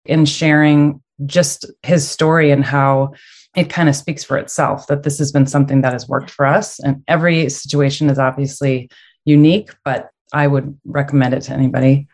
in 0.06 0.25
sharing 0.25 1.02
just 1.25 1.66
his 1.84 2.10
story 2.10 2.52
and 2.52 2.64
how 2.64 3.14
it 3.56 3.70
kind 3.70 3.88
of 3.88 3.96
speaks 3.96 4.24
for 4.24 4.38
itself 4.38 4.88
that 4.88 5.04
this 5.04 5.18
has 5.18 5.32
been 5.32 5.48
something 5.48 5.82
that 5.82 5.94
has 5.94 6.10
worked 6.10 6.30
for 6.30 6.46
us. 6.46 6.80
And 6.80 7.04
every 7.08 7.50
situation 7.50 8.10
is 8.10 8.20
obviously 8.20 8.90
unique, 9.24 9.72
but 9.86 10.10
I 10.34 10.48
would 10.48 10.78
recommend 10.84 11.34
it 11.34 11.42
to 11.44 11.54
anybody. 11.54 12.08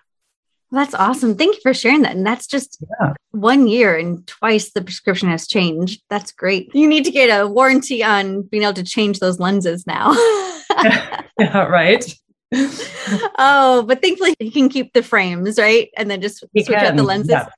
That's 0.72 0.94
awesome. 0.94 1.36
Thank 1.36 1.56
you 1.56 1.62
for 1.62 1.74
sharing 1.74 2.04
that. 2.04 2.16
And 2.16 2.26
that's 2.26 2.48
just 2.48 2.78
yeah. 3.02 3.14
one 3.32 3.68
year 3.68 3.98
and 3.98 4.26
twice 4.26 4.72
the 4.72 4.82
prescription 4.82 5.28
has 5.28 5.46
changed. 5.46 6.02
That's 6.10 6.32
great. 6.32 6.74
You 6.74 6.88
need 6.88 7.04
to 7.06 7.12
get 7.12 7.28
a 7.28 7.46
warranty 7.46 8.04
on 8.04 8.44
being 8.44 8.64
able 8.64 8.74
to 8.74 8.84
change 8.84 9.20
those 9.20 9.40
lenses 9.40 9.86
now. 9.86 10.14
yeah, 11.40 11.66
right. 11.66 12.06
oh, 12.54 13.84
but 13.86 14.02
thankfully 14.02 14.34
he 14.40 14.50
can 14.50 14.70
keep 14.70 14.94
the 14.94 15.04
frames, 15.04 15.60
right? 15.60 15.90
And 15.98 16.10
then 16.10 16.22
just 16.22 16.44
he 16.54 16.64
switch 16.64 16.78
can. 16.78 16.86
out 16.86 16.96
the 16.96 17.04
lenses. 17.04 17.32
Yeah. 17.32 17.50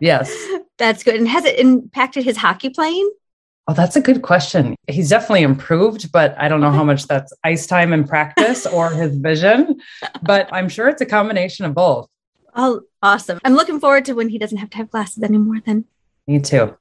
Yes. 0.00 0.34
That's 0.78 1.04
good. 1.04 1.16
And 1.16 1.28
has 1.28 1.44
it 1.44 1.58
impacted 1.58 2.24
his 2.24 2.38
hockey 2.38 2.70
playing? 2.70 3.10
Oh, 3.68 3.74
that's 3.74 3.94
a 3.94 4.00
good 4.00 4.22
question. 4.22 4.74
He's 4.88 5.10
definitely 5.10 5.42
improved, 5.42 6.10
but 6.10 6.34
I 6.36 6.48
don't 6.48 6.60
know 6.60 6.72
how 6.72 6.82
much 6.82 7.06
that's 7.06 7.32
ice 7.44 7.66
time 7.66 7.92
and 7.92 8.08
practice 8.08 8.66
or 8.66 8.90
his 8.90 9.16
vision. 9.16 9.80
But 10.22 10.48
I'm 10.52 10.68
sure 10.68 10.88
it's 10.88 11.00
a 11.00 11.06
combination 11.06 11.66
of 11.66 11.74
both. 11.74 12.08
Oh, 12.54 12.82
awesome. 13.02 13.40
I'm 13.44 13.54
looking 13.54 13.80
forward 13.80 14.04
to 14.06 14.14
when 14.14 14.28
he 14.28 14.38
doesn't 14.38 14.58
have 14.58 14.70
to 14.70 14.76
have 14.76 14.90
glasses 14.90 15.22
anymore 15.22 15.60
then. 15.64 15.84
Me 16.26 16.38
too. 16.40 16.76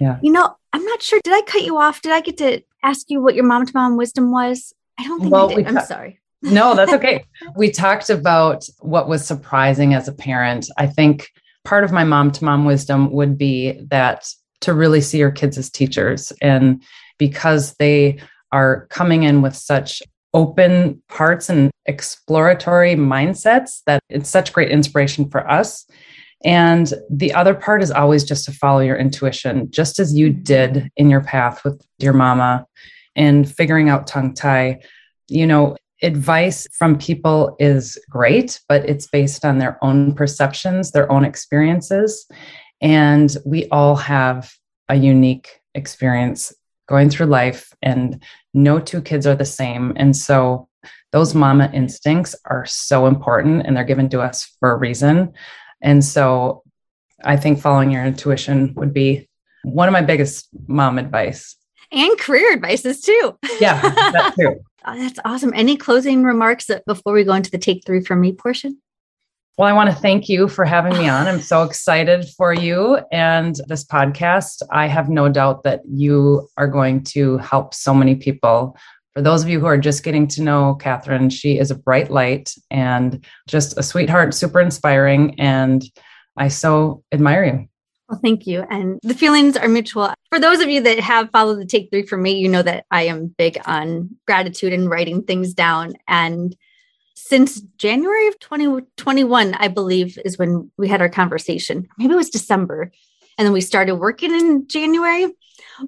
Yeah. 0.00 0.18
You 0.22 0.32
know, 0.32 0.56
I'm 0.72 0.84
not 0.84 1.02
sure. 1.02 1.20
Did 1.22 1.34
I 1.34 1.42
cut 1.42 1.62
you 1.62 1.78
off? 1.78 2.02
Did 2.02 2.12
I 2.12 2.20
get 2.20 2.38
to 2.38 2.62
ask 2.82 3.10
you 3.10 3.22
what 3.22 3.34
your 3.34 3.44
mom 3.44 3.66
to 3.66 3.72
mom 3.74 3.96
wisdom 3.96 4.30
was? 4.30 4.72
I 4.98 5.04
don't 5.04 5.20
think 5.20 5.32
well, 5.32 5.50
I 5.50 5.54
did. 5.54 5.66
I'm 5.66 5.84
sorry. 5.84 6.20
no, 6.42 6.74
that's 6.74 6.92
okay. 6.92 7.24
we 7.56 7.70
talked 7.70 8.10
about 8.10 8.66
what 8.80 9.08
was 9.08 9.24
surprising 9.24 9.94
as 9.94 10.08
a 10.08 10.12
parent. 10.12 10.68
I 10.76 10.86
think 10.86 11.30
part 11.64 11.84
of 11.84 11.92
my 11.92 12.04
mom 12.04 12.30
to 12.32 12.44
mom 12.44 12.64
wisdom 12.64 13.10
would 13.12 13.38
be 13.38 13.80
that 13.90 14.28
to 14.60 14.74
really 14.74 15.00
see 15.00 15.18
your 15.18 15.30
kids 15.30 15.58
as 15.58 15.70
teachers. 15.70 16.32
And 16.42 16.82
because 17.18 17.74
they 17.74 18.20
are 18.52 18.86
coming 18.86 19.24
in 19.24 19.42
with 19.42 19.54
such 19.54 20.02
open 20.34 21.02
hearts 21.10 21.48
and 21.48 21.70
exploratory 21.86 22.94
mindsets 22.94 23.80
that 23.86 24.00
it's 24.08 24.28
such 24.28 24.52
great 24.52 24.70
inspiration 24.70 25.28
for 25.28 25.48
us. 25.50 25.86
And 26.44 26.92
the 27.10 27.32
other 27.34 27.54
part 27.54 27.82
is 27.82 27.90
always 27.90 28.24
just 28.24 28.44
to 28.44 28.52
follow 28.52 28.80
your 28.80 28.96
intuition, 28.96 29.70
just 29.70 29.98
as 29.98 30.14
you 30.14 30.30
did 30.30 30.90
in 30.96 31.10
your 31.10 31.22
path 31.22 31.64
with 31.64 31.80
your 31.98 32.12
mama 32.12 32.66
and 33.16 33.50
figuring 33.50 33.88
out 33.88 34.06
tongue 34.06 34.34
tie. 34.34 34.80
You 35.28 35.46
know, 35.46 35.76
advice 36.02 36.66
from 36.72 36.96
people 36.96 37.56
is 37.58 37.98
great, 38.08 38.60
but 38.68 38.88
it's 38.88 39.08
based 39.08 39.44
on 39.44 39.58
their 39.58 39.82
own 39.82 40.14
perceptions, 40.14 40.92
their 40.92 41.10
own 41.10 41.24
experiences. 41.24 42.26
And 42.80 43.36
we 43.44 43.66
all 43.70 43.96
have 43.96 44.52
a 44.88 44.94
unique 44.94 45.60
experience 45.74 46.52
going 46.88 47.10
through 47.10 47.26
life, 47.26 47.72
and 47.82 48.22
no 48.54 48.78
two 48.78 49.00
kids 49.00 49.26
are 49.26 49.34
the 49.34 49.44
same. 49.44 49.92
And 49.96 50.16
so 50.16 50.68
those 51.12 51.34
mama 51.34 51.70
instincts 51.72 52.34
are 52.44 52.66
so 52.66 53.06
important 53.06 53.66
and 53.66 53.76
they're 53.76 53.84
given 53.84 54.08
to 54.10 54.20
us 54.20 54.56
for 54.60 54.72
a 54.72 54.76
reason. 54.76 55.32
And 55.80 56.04
so 56.04 56.62
I 57.24 57.36
think 57.36 57.60
following 57.60 57.90
your 57.90 58.04
intuition 58.04 58.74
would 58.74 58.92
be 58.92 59.28
one 59.64 59.88
of 59.88 59.92
my 59.92 60.02
biggest 60.02 60.48
mom 60.66 60.98
advice. 60.98 61.56
And 61.90 62.18
career 62.18 62.52
advices 62.52 63.00
too. 63.00 63.38
Yeah, 63.60 63.80
that 63.80 64.34
too. 64.38 64.56
oh, 64.86 64.98
that's 64.98 65.18
awesome. 65.24 65.52
Any 65.54 65.76
closing 65.76 66.22
remarks 66.22 66.70
before 66.86 67.14
we 67.14 67.24
go 67.24 67.32
into 67.32 67.50
the 67.50 67.58
take 67.58 67.84
three 67.86 68.02
from 68.02 68.20
me 68.20 68.32
portion? 68.32 68.78
Well, 69.58 69.66
I 69.66 69.72
want 69.72 69.90
to 69.90 69.96
thank 69.96 70.28
you 70.28 70.46
for 70.46 70.64
having 70.64 70.96
me 70.96 71.08
on. 71.08 71.26
I'm 71.26 71.40
so 71.40 71.64
excited 71.64 72.28
for 72.36 72.54
you 72.54 73.00
and 73.10 73.56
this 73.66 73.84
podcast. 73.84 74.62
I 74.70 74.86
have 74.86 75.08
no 75.08 75.28
doubt 75.28 75.64
that 75.64 75.80
you 75.90 76.48
are 76.56 76.68
going 76.68 77.02
to 77.04 77.38
help 77.38 77.74
so 77.74 77.92
many 77.92 78.14
people. 78.14 78.76
For 79.14 79.20
those 79.20 79.42
of 79.42 79.48
you 79.48 79.58
who 79.58 79.66
are 79.66 79.76
just 79.76 80.04
getting 80.04 80.28
to 80.28 80.44
know 80.44 80.76
Catherine, 80.76 81.28
she 81.28 81.58
is 81.58 81.72
a 81.72 81.74
bright 81.74 82.08
light 82.08 82.54
and 82.70 83.26
just 83.48 83.76
a 83.76 83.82
sweetheart, 83.82 84.32
super 84.32 84.60
inspiring. 84.60 85.34
And 85.40 85.82
I 86.36 86.46
so 86.46 87.02
admire 87.10 87.44
you. 87.44 87.68
Well, 88.08 88.20
thank 88.22 88.46
you. 88.46 88.64
And 88.70 89.00
the 89.02 89.12
feelings 89.12 89.56
are 89.56 89.68
mutual. 89.68 90.14
For 90.30 90.38
those 90.38 90.60
of 90.60 90.68
you 90.68 90.80
that 90.82 91.00
have 91.00 91.32
followed 91.32 91.58
the 91.58 91.66
take 91.66 91.90
three 91.90 92.06
for 92.06 92.16
me, 92.16 92.38
you 92.38 92.48
know 92.48 92.62
that 92.62 92.86
I 92.92 93.06
am 93.06 93.34
big 93.36 93.58
on 93.66 94.10
gratitude 94.24 94.72
and 94.72 94.88
writing 94.88 95.24
things 95.24 95.52
down. 95.52 95.94
And 96.06 96.54
since 97.28 97.60
January 97.76 98.28
of 98.28 98.38
2021, 98.40 99.54
I 99.54 99.68
believe, 99.68 100.18
is 100.24 100.38
when 100.38 100.70
we 100.78 100.88
had 100.88 101.02
our 101.02 101.10
conversation. 101.10 101.86
Maybe 101.98 102.14
it 102.14 102.16
was 102.16 102.30
December. 102.30 102.90
And 103.36 103.44
then 103.44 103.52
we 103.52 103.60
started 103.60 103.96
working 103.96 104.32
in 104.32 104.66
January. 104.66 105.26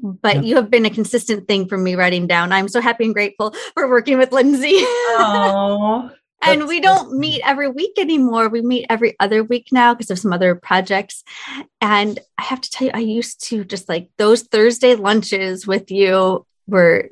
But 0.03 0.37
yeah. 0.37 0.43
you 0.43 0.57
have 0.57 0.71
been 0.71 0.85
a 0.85 0.91
consistent 0.91 1.49
thing 1.49 1.67
for 1.67 1.79
me 1.79 1.95
writing 1.95 2.27
down. 2.27 2.53
I'm 2.53 2.69
so 2.69 2.83
happy 2.83 3.07
and 3.07 3.15
grateful 3.15 3.55
for 3.73 3.89
working 3.89 4.19
with 4.19 4.33
Lindsay. 4.33 4.75
Oh, 4.75 6.11
and 6.43 6.69
we 6.69 6.79
don't 6.81 7.19
meet 7.19 7.41
every 7.43 7.69
week 7.69 7.99
anymore. 7.99 8.51
We 8.51 8.61
meet 8.61 8.87
every 8.91 9.17
other 9.19 9.43
week 9.43 9.69
now 9.73 9.95
because 9.95 10.11
of 10.11 10.19
some 10.19 10.35
other 10.35 10.55
projects. 10.55 11.25
And 11.81 12.21
I 12.37 12.43
have 12.43 12.61
to 12.61 12.71
tell 12.71 12.87
you, 12.87 12.93
I 12.95 13.01
used 13.01 13.47
to 13.47 13.65
just 13.65 13.89
like 13.89 14.11
those 14.19 14.43
Thursday 14.43 14.95
lunches 14.95 15.67
with 15.67 15.91
you 15.91 16.47
were 16.67 17.09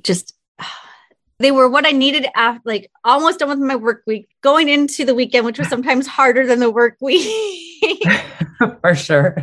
just 0.00 0.32
ah, 0.60 0.83
they 1.44 1.50
were 1.50 1.68
what 1.68 1.86
I 1.86 1.90
needed 1.90 2.26
after 2.34 2.62
like 2.64 2.90
almost 3.04 3.38
done 3.38 3.50
with 3.50 3.58
my 3.58 3.76
work 3.76 4.02
week, 4.06 4.30
going 4.40 4.70
into 4.70 5.04
the 5.04 5.14
weekend, 5.14 5.44
which 5.44 5.58
was 5.58 5.68
sometimes 5.68 6.06
harder 6.06 6.46
than 6.46 6.58
the 6.58 6.70
work 6.70 6.96
week. 7.02 8.02
For 8.80 8.94
sure. 8.94 9.36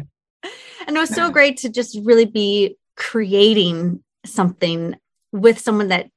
And 0.88 0.98
it 0.98 1.00
was 1.00 1.14
so 1.14 1.30
great 1.30 1.58
to 1.58 1.70
just 1.70 2.00
really 2.04 2.26
be 2.26 2.76
creating 2.98 4.04
something 4.26 4.96
with 5.32 5.60
someone 5.60 5.90
that 5.90 6.10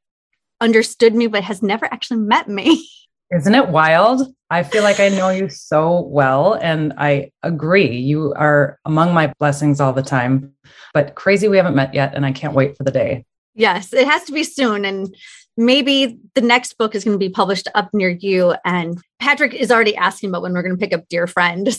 understood 0.59 1.15
me 1.15 1.27
but 1.27 1.45
has 1.45 1.63
never 1.63 1.85
actually 1.85 2.21
met 2.21 2.49
me. 2.49 2.89
Isn't 3.31 3.55
it 3.55 3.69
wild? 3.69 4.35
I 4.49 4.63
feel 4.63 4.85
like 4.85 5.01
I 5.01 5.11
know 5.11 5.29
you 5.29 5.51
so 5.51 6.01
well, 6.01 6.55
and 6.55 6.95
I 6.97 7.31
agree. 7.43 7.97
You 7.97 8.33
are 8.37 8.79
among 8.87 9.13
my 9.13 9.33
blessings 9.39 9.81
all 9.81 9.93
the 9.93 10.03
time, 10.03 10.53
but 10.95 11.15
crazy 11.15 11.49
we 11.49 11.59
haven't 11.59 11.75
met 11.75 11.93
yet, 11.93 12.15
and 12.15 12.25
I 12.25 12.33
can't 12.33 12.55
wait 12.55 12.77
for 12.77 12.85
the 12.85 12.91
day. 12.91 13.27
Yes, 13.55 13.93
it 13.93 14.07
has 14.07 14.25
to 14.25 14.33
be 14.33 14.45
soon. 14.45 14.85
And 14.85 15.15
maybe 15.57 16.19
the 16.35 16.41
next 16.41 16.77
book 16.79 16.95
is 16.95 17.05
going 17.05 17.15
to 17.15 17.19
be 17.19 17.29
published 17.29 17.69
up 17.75 17.91
near 17.93 18.09
you. 18.09 18.55
And 18.65 19.01
Patrick 19.21 19.55
is 19.55 19.71
already 19.71 19.97
asking 19.97 20.31
about 20.31 20.43
when 20.43 20.53
we're 20.53 20.63
going 20.63 20.77
to 20.77 20.81
pick 20.81 20.95
up 20.95 21.09
Dear 21.09 21.27
Friend. 21.27 21.69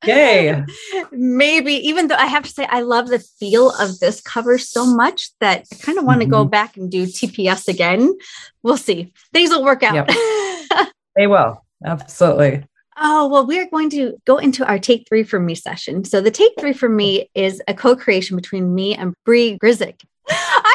So, 0.00 0.06
yay. 0.06 0.62
maybe, 1.12 1.74
even 1.74 2.06
though 2.06 2.14
I 2.14 2.26
have 2.26 2.44
to 2.44 2.50
say, 2.50 2.66
I 2.66 2.82
love 2.82 3.08
the 3.08 3.18
feel 3.18 3.70
of 3.72 3.98
this 3.98 4.20
cover 4.20 4.58
so 4.58 4.86
much 4.86 5.30
that 5.40 5.64
I 5.72 5.76
kind 5.76 5.98
of 5.98 6.04
want 6.04 6.20
to 6.20 6.26
mm-hmm. 6.26 6.32
go 6.32 6.44
back 6.44 6.76
and 6.76 6.90
do 6.90 7.06
TPS 7.06 7.66
again. 7.66 8.16
We'll 8.62 8.76
see. 8.76 9.12
Things 9.32 9.50
will 9.50 9.64
work 9.64 9.82
out. 9.82 9.94
Yep. 9.94 10.88
they 11.16 11.26
will. 11.26 11.64
Absolutely. 11.84 12.64
Oh, 12.96 13.28
well, 13.28 13.46
we 13.46 13.58
are 13.58 13.68
going 13.70 13.90
to 13.90 14.16
go 14.24 14.38
into 14.38 14.64
our 14.64 14.78
take 14.78 15.06
three 15.08 15.24
for 15.24 15.40
me 15.40 15.54
session. 15.54 16.04
So, 16.04 16.20
the 16.20 16.30
take 16.30 16.52
three 16.60 16.74
for 16.74 16.88
me 16.88 17.30
is 17.34 17.60
a 17.66 17.74
co 17.74 17.96
creation 17.96 18.36
between 18.36 18.74
me 18.74 18.94
and 18.94 19.14
Bree 19.24 19.58
Grizik. 19.58 20.00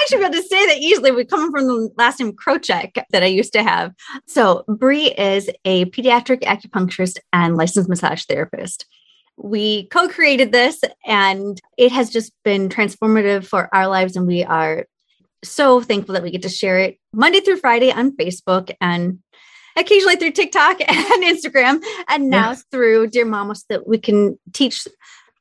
I 0.05 0.07
should 0.07 0.19
be 0.19 0.25
able 0.25 0.35
to 0.35 0.43
say 0.43 0.67
that 0.67 0.77
easily. 0.77 1.11
We 1.11 1.25
come 1.25 1.51
from 1.51 1.65
the 1.65 1.89
last 1.97 2.19
name 2.19 2.33
Krochek 2.33 3.03
that 3.09 3.23
I 3.23 3.25
used 3.25 3.53
to 3.53 3.63
have. 3.63 3.91
So 4.27 4.63
Bree 4.67 5.11
is 5.11 5.49
a 5.65 5.85
pediatric 5.85 6.43
acupuncturist 6.43 7.17
and 7.33 7.57
licensed 7.57 7.89
massage 7.89 8.23
therapist. 8.25 8.85
We 9.37 9.87
co-created 9.87 10.51
this 10.51 10.79
and 11.07 11.59
it 11.75 11.91
has 11.91 12.11
just 12.11 12.33
been 12.43 12.69
transformative 12.69 13.47
for 13.47 13.73
our 13.73 13.87
lives. 13.87 14.15
And 14.15 14.27
we 14.27 14.43
are 14.43 14.85
so 15.43 15.81
thankful 15.81 16.13
that 16.13 16.23
we 16.23 16.29
get 16.29 16.43
to 16.43 16.49
share 16.49 16.77
it 16.77 16.99
Monday 17.11 17.39
through 17.39 17.57
Friday 17.57 17.91
on 17.91 18.15
Facebook 18.15 18.75
and 18.79 19.19
occasionally 19.75 20.17
through 20.17 20.31
TikTok 20.31 20.81
and 20.87 21.23
Instagram, 21.23 21.83
and 22.09 22.29
now 22.29 22.51
yes. 22.51 22.63
through 22.71 23.07
Dear 23.07 23.25
Momma, 23.25 23.55
so 23.55 23.63
that 23.69 23.87
we 23.87 23.97
can 23.97 24.37
teach 24.53 24.87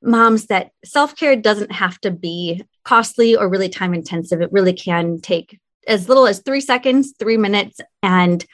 moms 0.02 0.46
that 0.46 0.70
self 0.84 1.16
care 1.16 1.36
doesn't 1.36 1.72
have 1.72 2.00
to 2.00 2.10
be 2.10 2.62
costly 2.84 3.36
or 3.36 3.48
really 3.48 3.68
time 3.68 3.94
intensive. 3.94 4.40
It 4.40 4.52
really 4.52 4.72
can 4.72 5.20
take 5.20 5.58
as 5.86 6.08
little 6.08 6.26
as 6.26 6.40
three 6.40 6.60
seconds, 6.60 7.14
three 7.18 7.36
minutes. 7.36 7.80
And 8.02 8.44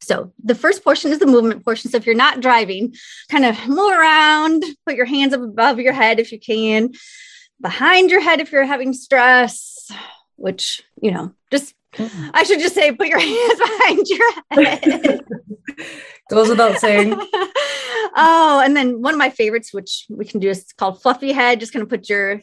so 0.00 0.32
the 0.42 0.54
first 0.54 0.82
portion 0.82 1.12
is 1.12 1.18
the 1.18 1.26
movement 1.26 1.64
portion. 1.64 1.90
So 1.90 1.96
if 1.96 2.06
you're 2.06 2.14
not 2.14 2.40
driving, 2.40 2.94
kind 3.30 3.44
of 3.44 3.68
move 3.68 3.92
around, 3.92 4.64
put 4.86 4.96
your 4.96 5.06
hands 5.06 5.34
up 5.34 5.42
above 5.42 5.78
your 5.78 5.92
head 5.92 6.18
if 6.18 6.32
you 6.32 6.40
can, 6.40 6.92
behind 7.60 8.10
your 8.10 8.20
head 8.20 8.40
if 8.40 8.50
you're 8.50 8.64
having 8.64 8.92
stress, 8.92 9.90
which, 10.36 10.82
you 11.02 11.10
know, 11.10 11.34
just 11.50 11.74
mm. 11.94 12.30
I 12.32 12.44
should 12.44 12.60
just 12.60 12.74
say, 12.74 12.92
put 12.92 13.08
your 13.08 13.18
hands 13.20 13.58
behind 13.58 14.06
your 14.08 14.32
head. 14.50 15.20
Goes 16.30 16.48
without 16.48 16.78
saying. 16.78 17.14
oh, 18.16 18.62
and 18.64 18.76
then 18.76 19.02
one 19.02 19.14
of 19.14 19.18
my 19.18 19.30
favorites, 19.30 19.74
which 19.74 20.06
we 20.08 20.24
can 20.24 20.40
do, 20.40 20.48
is 20.48 20.72
called 20.76 21.02
fluffy 21.02 21.32
head. 21.32 21.60
Just 21.60 21.72
kind 21.72 21.82
of 21.82 21.88
put 21.88 22.08
your 22.08 22.42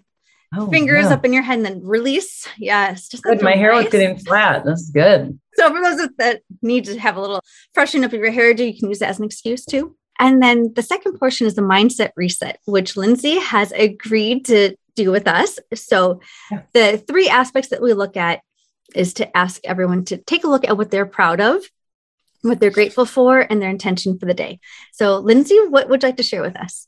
oh, 0.55 0.69
fingers 0.69 1.07
up 1.07 1.25
in 1.25 1.33
your 1.33 1.43
head 1.43 1.57
and 1.57 1.65
then 1.65 1.81
release. 1.83 2.47
Yes, 2.57 3.07
just 3.07 3.23
good. 3.23 3.41
My 3.41 3.55
hair 3.55 3.73
was 3.73 3.89
getting 3.89 4.17
flat. 4.17 4.65
That's 4.65 4.89
good. 4.89 5.39
So 5.55 5.73
for 5.73 5.81
those 5.81 6.09
that 6.17 6.41
need 6.61 6.85
to 6.85 6.99
have 6.99 7.17
a 7.17 7.21
little 7.21 7.41
freshen 7.73 8.03
up 8.03 8.13
of 8.13 8.19
your 8.19 8.31
hairdo, 8.31 8.65
you 8.71 8.77
can 8.77 8.89
use 8.89 8.99
that 8.99 9.09
as 9.09 9.19
an 9.19 9.25
excuse 9.25 9.65
too. 9.65 9.95
And 10.19 10.41
then 10.41 10.73
the 10.73 10.81
second 10.81 11.19
portion 11.19 11.47
is 11.47 11.55
the 11.55 11.61
mindset 11.61 12.11
reset, 12.15 12.59
which 12.65 12.97
Lindsay 12.97 13.39
has 13.39 13.71
agreed 13.71 14.45
to 14.45 14.75
do 14.95 15.11
with 15.11 15.27
us. 15.27 15.59
So 15.75 16.21
yeah. 16.51 16.61
the 16.73 16.97
three 16.97 17.29
aspects 17.29 17.69
that 17.69 17.81
we 17.81 17.93
look 17.93 18.17
at 18.17 18.41
is 18.95 19.13
to 19.15 19.37
ask 19.37 19.61
everyone 19.63 20.05
to 20.05 20.17
take 20.17 20.43
a 20.43 20.47
look 20.47 20.67
at 20.67 20.77
what 20.77 20.89
they're 20.89 21.05
proud 21.05 21.39
of 21.39 21.61
what 22.41 22.59
they're 22.59 22.71
grateful 22.71 23.05
for, 23.05 23.39
and 23.39 23.61
their 23.61 23.69
intention 23.69 24.17
for 24.17 24.25
the 24.25 24.33
day. 24.33 24.59
So, 24.93 25.17
Lindsay, 25.17 25.57
what 25.67 25.89
would 25.89 26.03
you 26.03 26.09
like 26.09 26.17
to 26.17 26.23
share 26.23 26.41
with 26.41 26.55
us? 26.55 26.87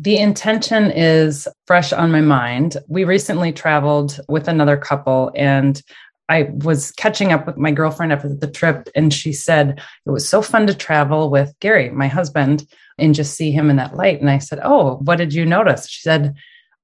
The 0.00 0.18
intention 0.18 0.92
is 0.92 1.48
fresh 1.66 1.92
on 1.92 2.12
my 2.12 2.20
mind. 2.20 2.76
We 2.86 3.02
recently 3.02 3.52
traveled 3.52 4.20
with 4.28 4.46
another 4.46 4.76
couple, 4.76 5.32
and 5.34 5.82
I 6.28 6.50
was 6.52 6.92
catching 6.92 7.32
up 7.32 7.48
with 7.48 7.56
my 7.56 7.72
girlfriend 7.72 8.12
after 8.12 8.32
the 8.32 8.46
trip, 8.46 8.88
and 8.94 9.12
she 9.12 9.32
said 9.32 9.80
it 10.06 10.10
was 10.10 10.28
so 10.28 10.40
fun 10.40 10.68
to 10.68 10.74
travel 10.74 11.30
with 11.30 11.52
Gary, 11.58 11.90
my 11.90 12.06
husband, 12.06 12.64
and 12.96 13.12
just 13.12 13.34
see 13.34 13.50
him 13.50 13.70
in 13.70 13.76
that 13.76 13.96
light. 13.96 14.20
And 14.20 14.30
I 14.30 14.38
said, 14.38 14.60
Oh, 14.62 14.98
what 14.98 15.16
did 15.16 15.34
you 15.34 15.44
notice? 15.44 15.88
She 15.88 16.00
said, 16.00 16.32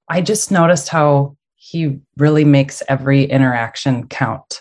I 0.09 0.20
just 0.20 0.50
noticed 0.50 0.88
how 0.88 1.37
he 1.55 2.00
really 2.16 2.44
makes 2.44 2.83
every 2.88 3.24
interaction 3.24 4.09
count. 4.09 4.61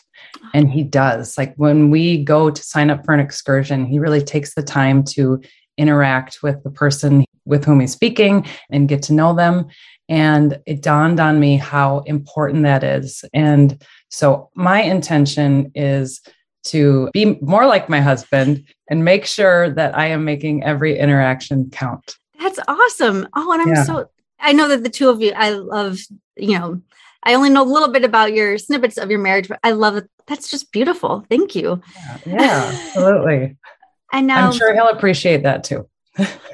And 0.54 0.70
he 0.70 0.84
does. 0.84 1.40
Like 1.40 1.56
when 1.56 1.90
we 1.90 2.24
go 2.24 2.52
to 2.52 2.64
sign 2.64 2.92
up 2.92 3.04
for 3.04 3.16
an 3.16 3.20
excursion, 3.20 3.86
he 3.86 3.98
really 3.98 4.22
takes 4.22 4.54
the 4.54 4.62
time 4.62 5.04
to 5.06 5.42
interact 5.78 6.44
with 6.44 6.62
the 6.64 6.70
person 6.70 7.26
with 7.46 7.66
whom 7.66 7.80
he's 7.80 7.92
speaking 7.92 8.46
and 8.70 8.90
get 8.90 9.02
to 9.04 9.14
know 9.14 9.34
them. 9.34 9.68
And 10.10 10.60
it 10.66 10.82
dawned 10.82 11.20
on 11.20 11.40
me 11.40 11.58
how 11.58 12.00
important 12.00 12.64
that 12.64 12.84
is. 12.84 13.24
And 13.34 13.84
so 14.10 14.50
my 14.56 14.82
intention 14.82 15.72
is 15.76 16.22
to 16.66 17.10
be 17.14 17.38
more 17.42 17.66
like 17.66 17.90
my 17.90 18.00
husband 18.00 18.66
and 18.90 19.04
make 19.04 19.26
sure 19.26 19.70
that 19.72 19.98
I 19.98 20.08
am 20.08 20.24
making 20.24 20.64
every 20.64 20.98
interaction 20.98 21.70
count. 21.70 22.16
That's 22.40 22.60
awesome. 22.68 23.28
Oh, 23.36 23.52
and 23.52 23.62
I'm 23.62 23.68
yeah. 23.70 23.84
so 23.84 24.10
I 24.40 24.54
know 24.54 24.68
that 24.68 24.84
the 24.84 24.90
two 24.90 25.10
of 25.10 25.22
you, 25.22 25.34
I 25.36 25.52
love, 25.52 26.00
you 26.36 26.60
know, 26.60 26.82
I 27.24 27.34
only 27.34 27.50
know 27.50 27.64
a 27.64 27.72
little 27.72 27.90
bit 27.90 28.04
about 28.04 28.34
your 28.34 28.58
snippets 28.58 28.98
of 28.98 29.10
your 29.10 29.20
marriage, 29.20 29.48
but 29.48 29.60
I 29.64 29.72
love 29.72 29.96
it. 29.96 30.10
That's 30.28 30.50
just 30.50 30.72
beautiful. 30.72 31.26
Thank 31.30 31.56
you. 31.56 31.82
Yeah, 31.96 32.18
yeah 32.26 32.72
absolutely. 32.74 33.58
and 34.14 34.28
now 34.28 34.40
I'm 34.40 34.50
um, 34.50 34.54
sure 34.54 34.74
he'll 34.74 34.90
appreciate 34.90 35.44
that 35.44 35.64
too. 35.64 35.88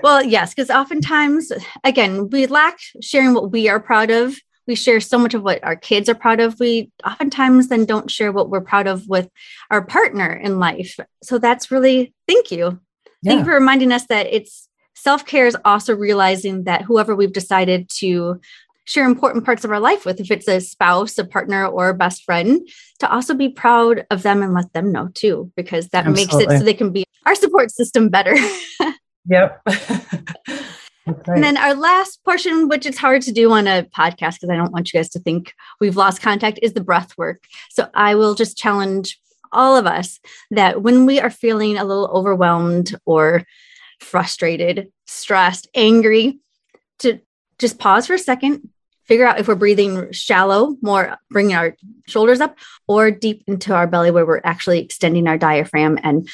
Well, 0.03 0.23
yes, 0.23 0.53
because 0.53 0.69
oftentimes, 0.69 1.51
again, 1.83 2.29
we 2.29 2.47
lack 2.47 2.79
sharing 3.01 3.33
what 3.33 3.51
we 3.51 3.67
are 3.69 3.79
proud 3.79 4.09
of. 4.09 4.35
We 4.67 4.75
share 4.75 4.99
so 4.99 5.17
much 5.17 5.33
of 5.33 5.41
what 5.41 5.63
our 5.63 5.75
kids 5.75 6.07
are 6.09 6.15
proud 6.15 6.39
of. 6.39 6.59
We 6.59 6.91
oftentimes 7.05 7.69
then 7.69 7.85
don't 7.85 8.11
share 8.11 8.31
what 8.31 8.49
we're 8.49 8.61
proud 8.61 8.87
of 8.87 9.07
with 9.07 9.29
our 9.71 9.83
partner 9.83 10.31
in 10.31 10.59
life. 10.59 10.99
So 11.23 11.39
that's 11.39 11.71
really, 11.71 12.13
thank 12.27 12.51
you. 12.51 12.79
Yeah. 13.21 13.31
Thank 13.31 13.39
you 13.39 13.45
for 13.45 13.53
reminding 13.55 13.91
us 13.91 14.05
that 14.07 14.27
it's 14.27 14.69
self 14.95 15.25
care 15.25 15.47
is 15.47 15.57
also 15.65 15.95
realizing 15.95 16.65
that 16.65 16.83
whoever 16.83 17.15
we've 17.15 17.33
decided 17.33 17.89
to 17.97 18.39
share 18.85 19.05
important 19.05 19.45
parts 19.45 19.63
of 19.63 19.71
our 19.71 19.79
life 19.79 20.05
with, 20.05 20.19
if 20.19 20.31
it's 20.31 20.47
a 20.47 20.59
spouse, 20.59 21.17
a 21.17 21.25
partner, 21.25 21.65
or 21.65 21.89
a 21.89 21.93
best 21.93 22.23
friend, 22.23 22.67
to 22.99 23.11
also 23.11 23.33
be 23.33 23.49
proud 23.49 24.05
of 24.09 24.23
them 24.23 24.41
and 24.41 24.53
let 24.53 24.71
them 24.73 24.91
know 24.91 25.09
too, 25.13 25.51
because 25.55 25.89
that 25.89 26.05
Absolutely. 26.05 26.45
makes 26.45 26.53
it 26.53 26.57
so 26.59 26.65
they 26.65 26.73
can 26.73 26.91
be 26.91 27.05
our 27.25 27.35
support 27.35 27.71
system 27.71 28.09
better. 28.09 28.35
yep. 29.29 29.61
Right. 31.27 31.35
And 31.35 31.43
then 31.43 31.57
our 31.57 31.73
last 31.73 32.23
portion, 32.23 32.67
which 32.67 32.85
it's 32.85 32.97
hard 32.97 33.21
to 33.23 33.31
do 33.31 33.51
on 33.51 33.67
a 33.67 33.83
podcast 33.83 34.35
because 34.35 34.49
I 34.51 34.55
don't 34.55 34.71
want 34.71 34.93
you 34.93 34.99
guys 34.99 35.09
to 35.09 35.19
think 35.19 35.53
we've 35.79 35.95
lost 35.95 36.21
contact, 36.21 36.59
is 36.61 36.73
the 36.73 36.83
breath 36.83 37.17
work. 37.17 37.43
So 37.71 37.89
I 37.93 38.15
will 38.15 38.35
just 38.35 38.57
challenge 38.57 39.19
all 39.51 39.75
of 39.75 39.87
us 39.87 40.19
that 40.51 40.81
when 40.81 41.05
we 41.05 41.19
are 41.19 41.29
feeling 41.29 41.77
a 41.77 41.83
little 41.83 42.07
overwhelmed 42.07 42.95
or 43.05 43.43
frustrated, 43.99 44.91
stressed, 45.07 45.67
angry, 45.73 46.39
to 46.99 47.19
just 47.57 47.79
pause 47.79 48.07
for 48.07 48.13
a 48.13 48.19
second, 48.19 48.69
figure 49.05 49.25
out 49.25 49.39
if 49.39 49.47
we're 49.47 49.55
breathing 49.55 50.11
shallow, 50.11 50.75
more 50.81 51.17
bringing 51.31 51.55
our 51.55 51.75
shoulders 52.07 52.41
up, 52.41 52.57
or 52.87 53.09
deep 53.09 53.43
into 53.47 53.73
our 53.73 53.87
belly 53.87 54.11
where 54.11 54.25
we're 54.25 54.41
actually 54.43 54.79
extending 54.79 55.27
our 55.27 55.37
diaphragm. 55.37 55.97
And 56.03 56.29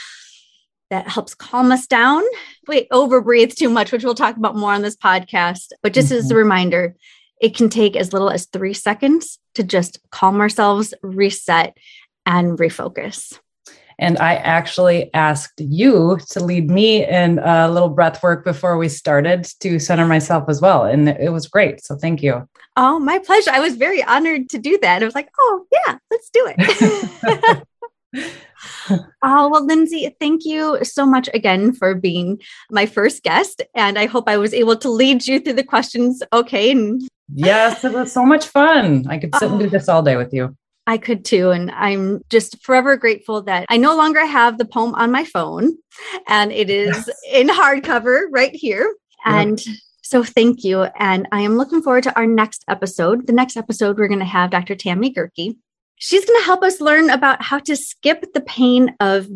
that 0.90 1.08
helps 1.08 1.34
calm 1.34 1.72
us 1.72 1.88
down. 1.88 2.24
We 2.68 2.88
over 2.92 3.22
breathe 3.22 3.54
too 3.54 3.70
much, 3.70 3.92
which 3.92 4.04
we'll 4.04 4.16
talk 4.16 4.38
about 4.38 4.56
more 4.56 4.74
on 4.74 4.82
this 4.82 4.96
podcast. 4.96 5.72
But 5.82 5.94
just 5.94 6.10
mm-hmm. 6.10 6.18
as 6.18 6.26
a 6.26 6.34
mm-hmm. 6.34 6.38
reminder, 6.38 6.96
it 7.42 7.56
can 7.56 7.70
take 7.70 7.96
as 7.96 8.14
little 8.14 8.30
as 8.30 8.46
three 8.46 8.74
seconds 8.74 9.40
to 9.56 9.64
just 9.64 10.00
calm 10.12 10.40
ourselves, 10.40 10.94
reset, 11.02 11.78
and 12.26 12.58
refocus. 12.58 13.38
And 13.98 14.18
I 14.18 14.36
actually 14.36 15.14
asked 15.14 15.60
you 15.60 16.20
to 16.32 16.44
lead 16.44 16.70
me 16.70 17.06
in 17.06 17.40
a 17.40 17.70
little 17.70 17.90
breath 17.90 18.22
work 18.22 18.44
before 18.44 18.78
we 18.78 18.90
started 18.90 19.46
to 19.62 19.80
center 19.80 20.06
myself 20.06 20.46
as 20.50 20.60
well. 20.60 20.84
And 20.84 21.08
it 21.08 21.32
was 21.32 21.48
great. 21.48 21.84
So 21.84 21.96
thank 21.96 22.22
you. 22.22 22.48
Oh, 22.76 23.00
my 23.00 23.20
pleasure. 23.20 23.52
I 23.52 23.62
was 23.62 23.76
very 23.76 24.04
honored 24.04 24.50
to 24.50 24.58
do 24.58 24.78
that. 24.82 25.02
I 25.02 25.06
was 25.06 25.16
like, 25.16 25.30
oh, 25.40 25.66
yeah, 25.72 25.98
let's 26.12 26.30
do 26.30 26.54
it. 26.58 27.64
oh, 28.90 29.50
well, 29.50 29.66
Lindsay, 29.66 30.16
thank 30.20 30.46
you 30.46 30.84
so 30.84 31.06
much 31.06 31.30
again 31.34 31.74
for 31.74 31.96
being 31.96 32.40
my 32.72 32.86
first 32.86 33.24
guest. 33.24 33.62
And 33.74 33.98
I 33.98 34.06
hope 34.06 34.28
I 34.28 34.38
was 34.38 34.54
able 34.54 34.76
to 34.78 34.90
lead 34.90 35.26
you 35.28 35.40
through 35.40 35.54
the 35.54 35.64
questions 35.64 36.22
okay. 36.34 36.72
And 36.72 37.02
yes, 37.34 37.84
it 37.84 37.94
was 37.94 38.12
so 38.12 38.26
much 38.26 38.48
fun. 38.48 39.06
I 39.08 39.18
could 39.18 39.36
sit 39.36 39.50
oh. 39.50 39.52
and 39.52 39.60
do 39.60 39.66
oh. 39.66 39.70
this 39.70 39.90
all 39.90 40.04
day 40.04 40.16
with 40.16 40.34
you. 40.34 40.56
I 40.88 40.98
could 40.98 41.26
too. 41.26 41.50
And 41.50 41.72
I'm 41.72 42.22
just 42.30 42.64
forever 42.64 42.96
grateful 42.96 43.42
that 43.44 43.66
I 43.70 43.78
no 43.78 43.98
longer 43.98 44.24
have 44.26 44.58
the 44.58 44.66
poem 44.66 44.94
on 44.96 45.12
my 45.12 45.24
phone 45.24 45.76
and 46.28 46.52
it 46.52 46.70
is 46.70 46.96
yes. 47.08 47.10
in 47.32 47.48
hardcover 47.48 48.26
right 48.30 48.54
here. 48.54 48.96
And 49.26 49.60
so 50.04 50.24
thank 50.24 50.64
you. 50.64 50.84
And 50.84 51.28
I 51.32 51.42
am 51.42 51.58
looking 51.58 51.82
forward 51.82 52.04
to 52.04 52.16
our 52.16 52.28
next 52.28 52.64
episode. 52.70 53.26
The 53.26 53.34
next 53.34 53.58
episode, 53.58 53.98
we're 53.98 54.08
going 54.08 54.20
to 54.20 54.26
have 54.26 54.52
Dr. 54.52 54.76
Tammy 54.76 55.12
Gerke. 55.12 55.56
She's 55.98 56.26
going 56.26 56.40
to 56.40 56.46
help 56.46 56.64
us 56.64 56.82
learn 56.82 57.10
about 57.10 57.42
how 57.42 57.60
to 57.60 57.76
skip 57.76 58.34
the 58.34 58.42
pain 58.42 58.96
of 59.00 59.28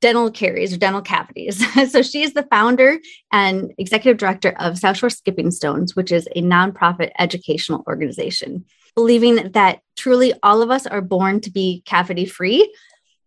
dental 0.00 0.30
caries 0.30 0.72
or 0.72 0.78
dental 0.78 1.02
cavities. 1.02 1.64
so 1.90 2.02
she 2.02 2.22
is 2.22 2.32
the 2.34 2.44
founder 2.44 2.98
and 3.32 3.72
executive 3.78 4.18
director 4.18 4.54
of 4.58 4.78
South 4.78 4.96
Shore 4.96 5.10
Skipping 5.10 5.50
Stones, 5.50 5.96
which 5.96 6.12
is 6.12 6.28
a 6.36 6.42
nonprofit 6.42 7.10
educational 7.18 7.84
organization, 7.86 8.64
believing 8.94 9.52
that 9.52 9.80
truly 9.96 10.34
all 10.42 10.62
of 10.62 10.70
us 10.70 10.86
are 10.86 11.00
born 11.00 11.40
to 11.40 11.50
be 11.50 11.82
cavity 11.84 12.26
free, 12.26 12.72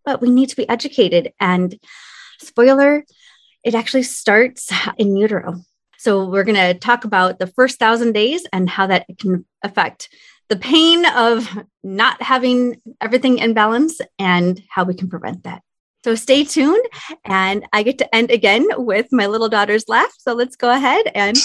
but 0.06 0.22
we 0.22 0.30
need 0.30 0.50
to 0.50 0.56
be 0.56 0.68
educated. 0.70 1.34
And 1.40 1.78
spoiler, 2.40 3.04
it 3.64 3.76
actually 3.76 4.04
starts 4.04 4.72
in 4.98 5.18
utero. 5.18 5.62
So 5.98 6.26
we're 6.30 6.46
going 6.46 6.56
to 6.56 6.74
talk 6.74 7.04
about 7.04 7.38
the 7.38 7.48
first 7.48 7.78
thousand 7.78 8.14
days 8.14 8.48
and 8.52 8.68
how 8.68 8.88
that 8.88 9.06
can 9.20 9.46
affect 9.62 10.10
the 10.52 10.58
pain 10.58 11.06
of 11.06 11.48
not 11.82 12.22
having 12.22 12.76
everything 13.00 13.38
in 13.38 13.54
balance 13.54 14.02
and 14.20 14.62
how 14.70 14.84
we 14.84 14.94
can 14.94 15.10
prevent 15.10 15.44
that. 15.44 15.62
So 16.04 16.14
stay 16.14 16.44
tuned. 16.44 16.86
And 17.24 17.66
I 17.72 17.84
get 17.84 17.98
to 18.00 18.16
end 18.16 18.32
again 18.32 18.68
with 18.76 19.08
my 19.14 19.28
little 19.28 19.48
daughter's 19.48 19.88
laugh. 19.88 20.14
So 20.20 20.34
let's 20.34 20.58
go 20.58 20.70
ahead 20.70 21.10
and. 21.16 21.38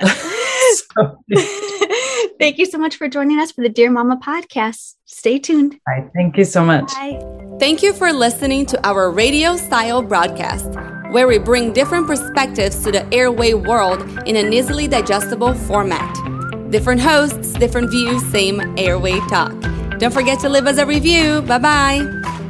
Thank 2.40 2.58
you 2.58 2.66
so 2.66 2.76
much 2.76 2.96
for 2.96 3.08
joining 3.08 3.38
us 3.38 3.52
for 3.52 3.62
the 3.62 3.68
Dear 3.68 3.88
Momma 3.88 4.16
podcast. 4.16 4.94
Stay 5.04 5.38
tuned. 5.38 5.78
Bye. 5.86 6.10
Thank 6.12 6.36
you 6.36 6.44
so 6.44 6.64
much. 6.64 6.92
Bye. 6.94 7.24
Thank 7.60 7.84
you 7.84 7.92
for 7.92 8.12
listening 8.12 8.66
to 8.66 8.84
our 8.84 9.12
radio 9.12 9.56
style 9.56 10.02
broadcast, 10.02 10.70
where 11.12 11.28
we 11.28 11.38
bring 11.38 11.72
different 11.72 12.08
perspectives 12.08 12.82
to 12.82 12.90
the 12.90 13.06
airway 13.14 13.54
world 13.54 14.02
in 14.26 14.34
an 14.34 14.52
easily 14.52 14.88
digestible 14.88 15.54
format. 15.54 16.34
Different 16.74 17.00
hosts, 17.00 17.52
different 17.52 17.88
views, 17.92 18.20
same 18.32 18.60
airway 18.76 19.20
talk. 19.30 19.52
Don't 20.00 20.12
forget 20.12 20.40
to 20.40 20.48
leave 20.48 20.66
us 20.66 20.76
a 20.76 20.84
review. 20.84 21.40
Bye 21.42 21.58
bye. 21.58 22.43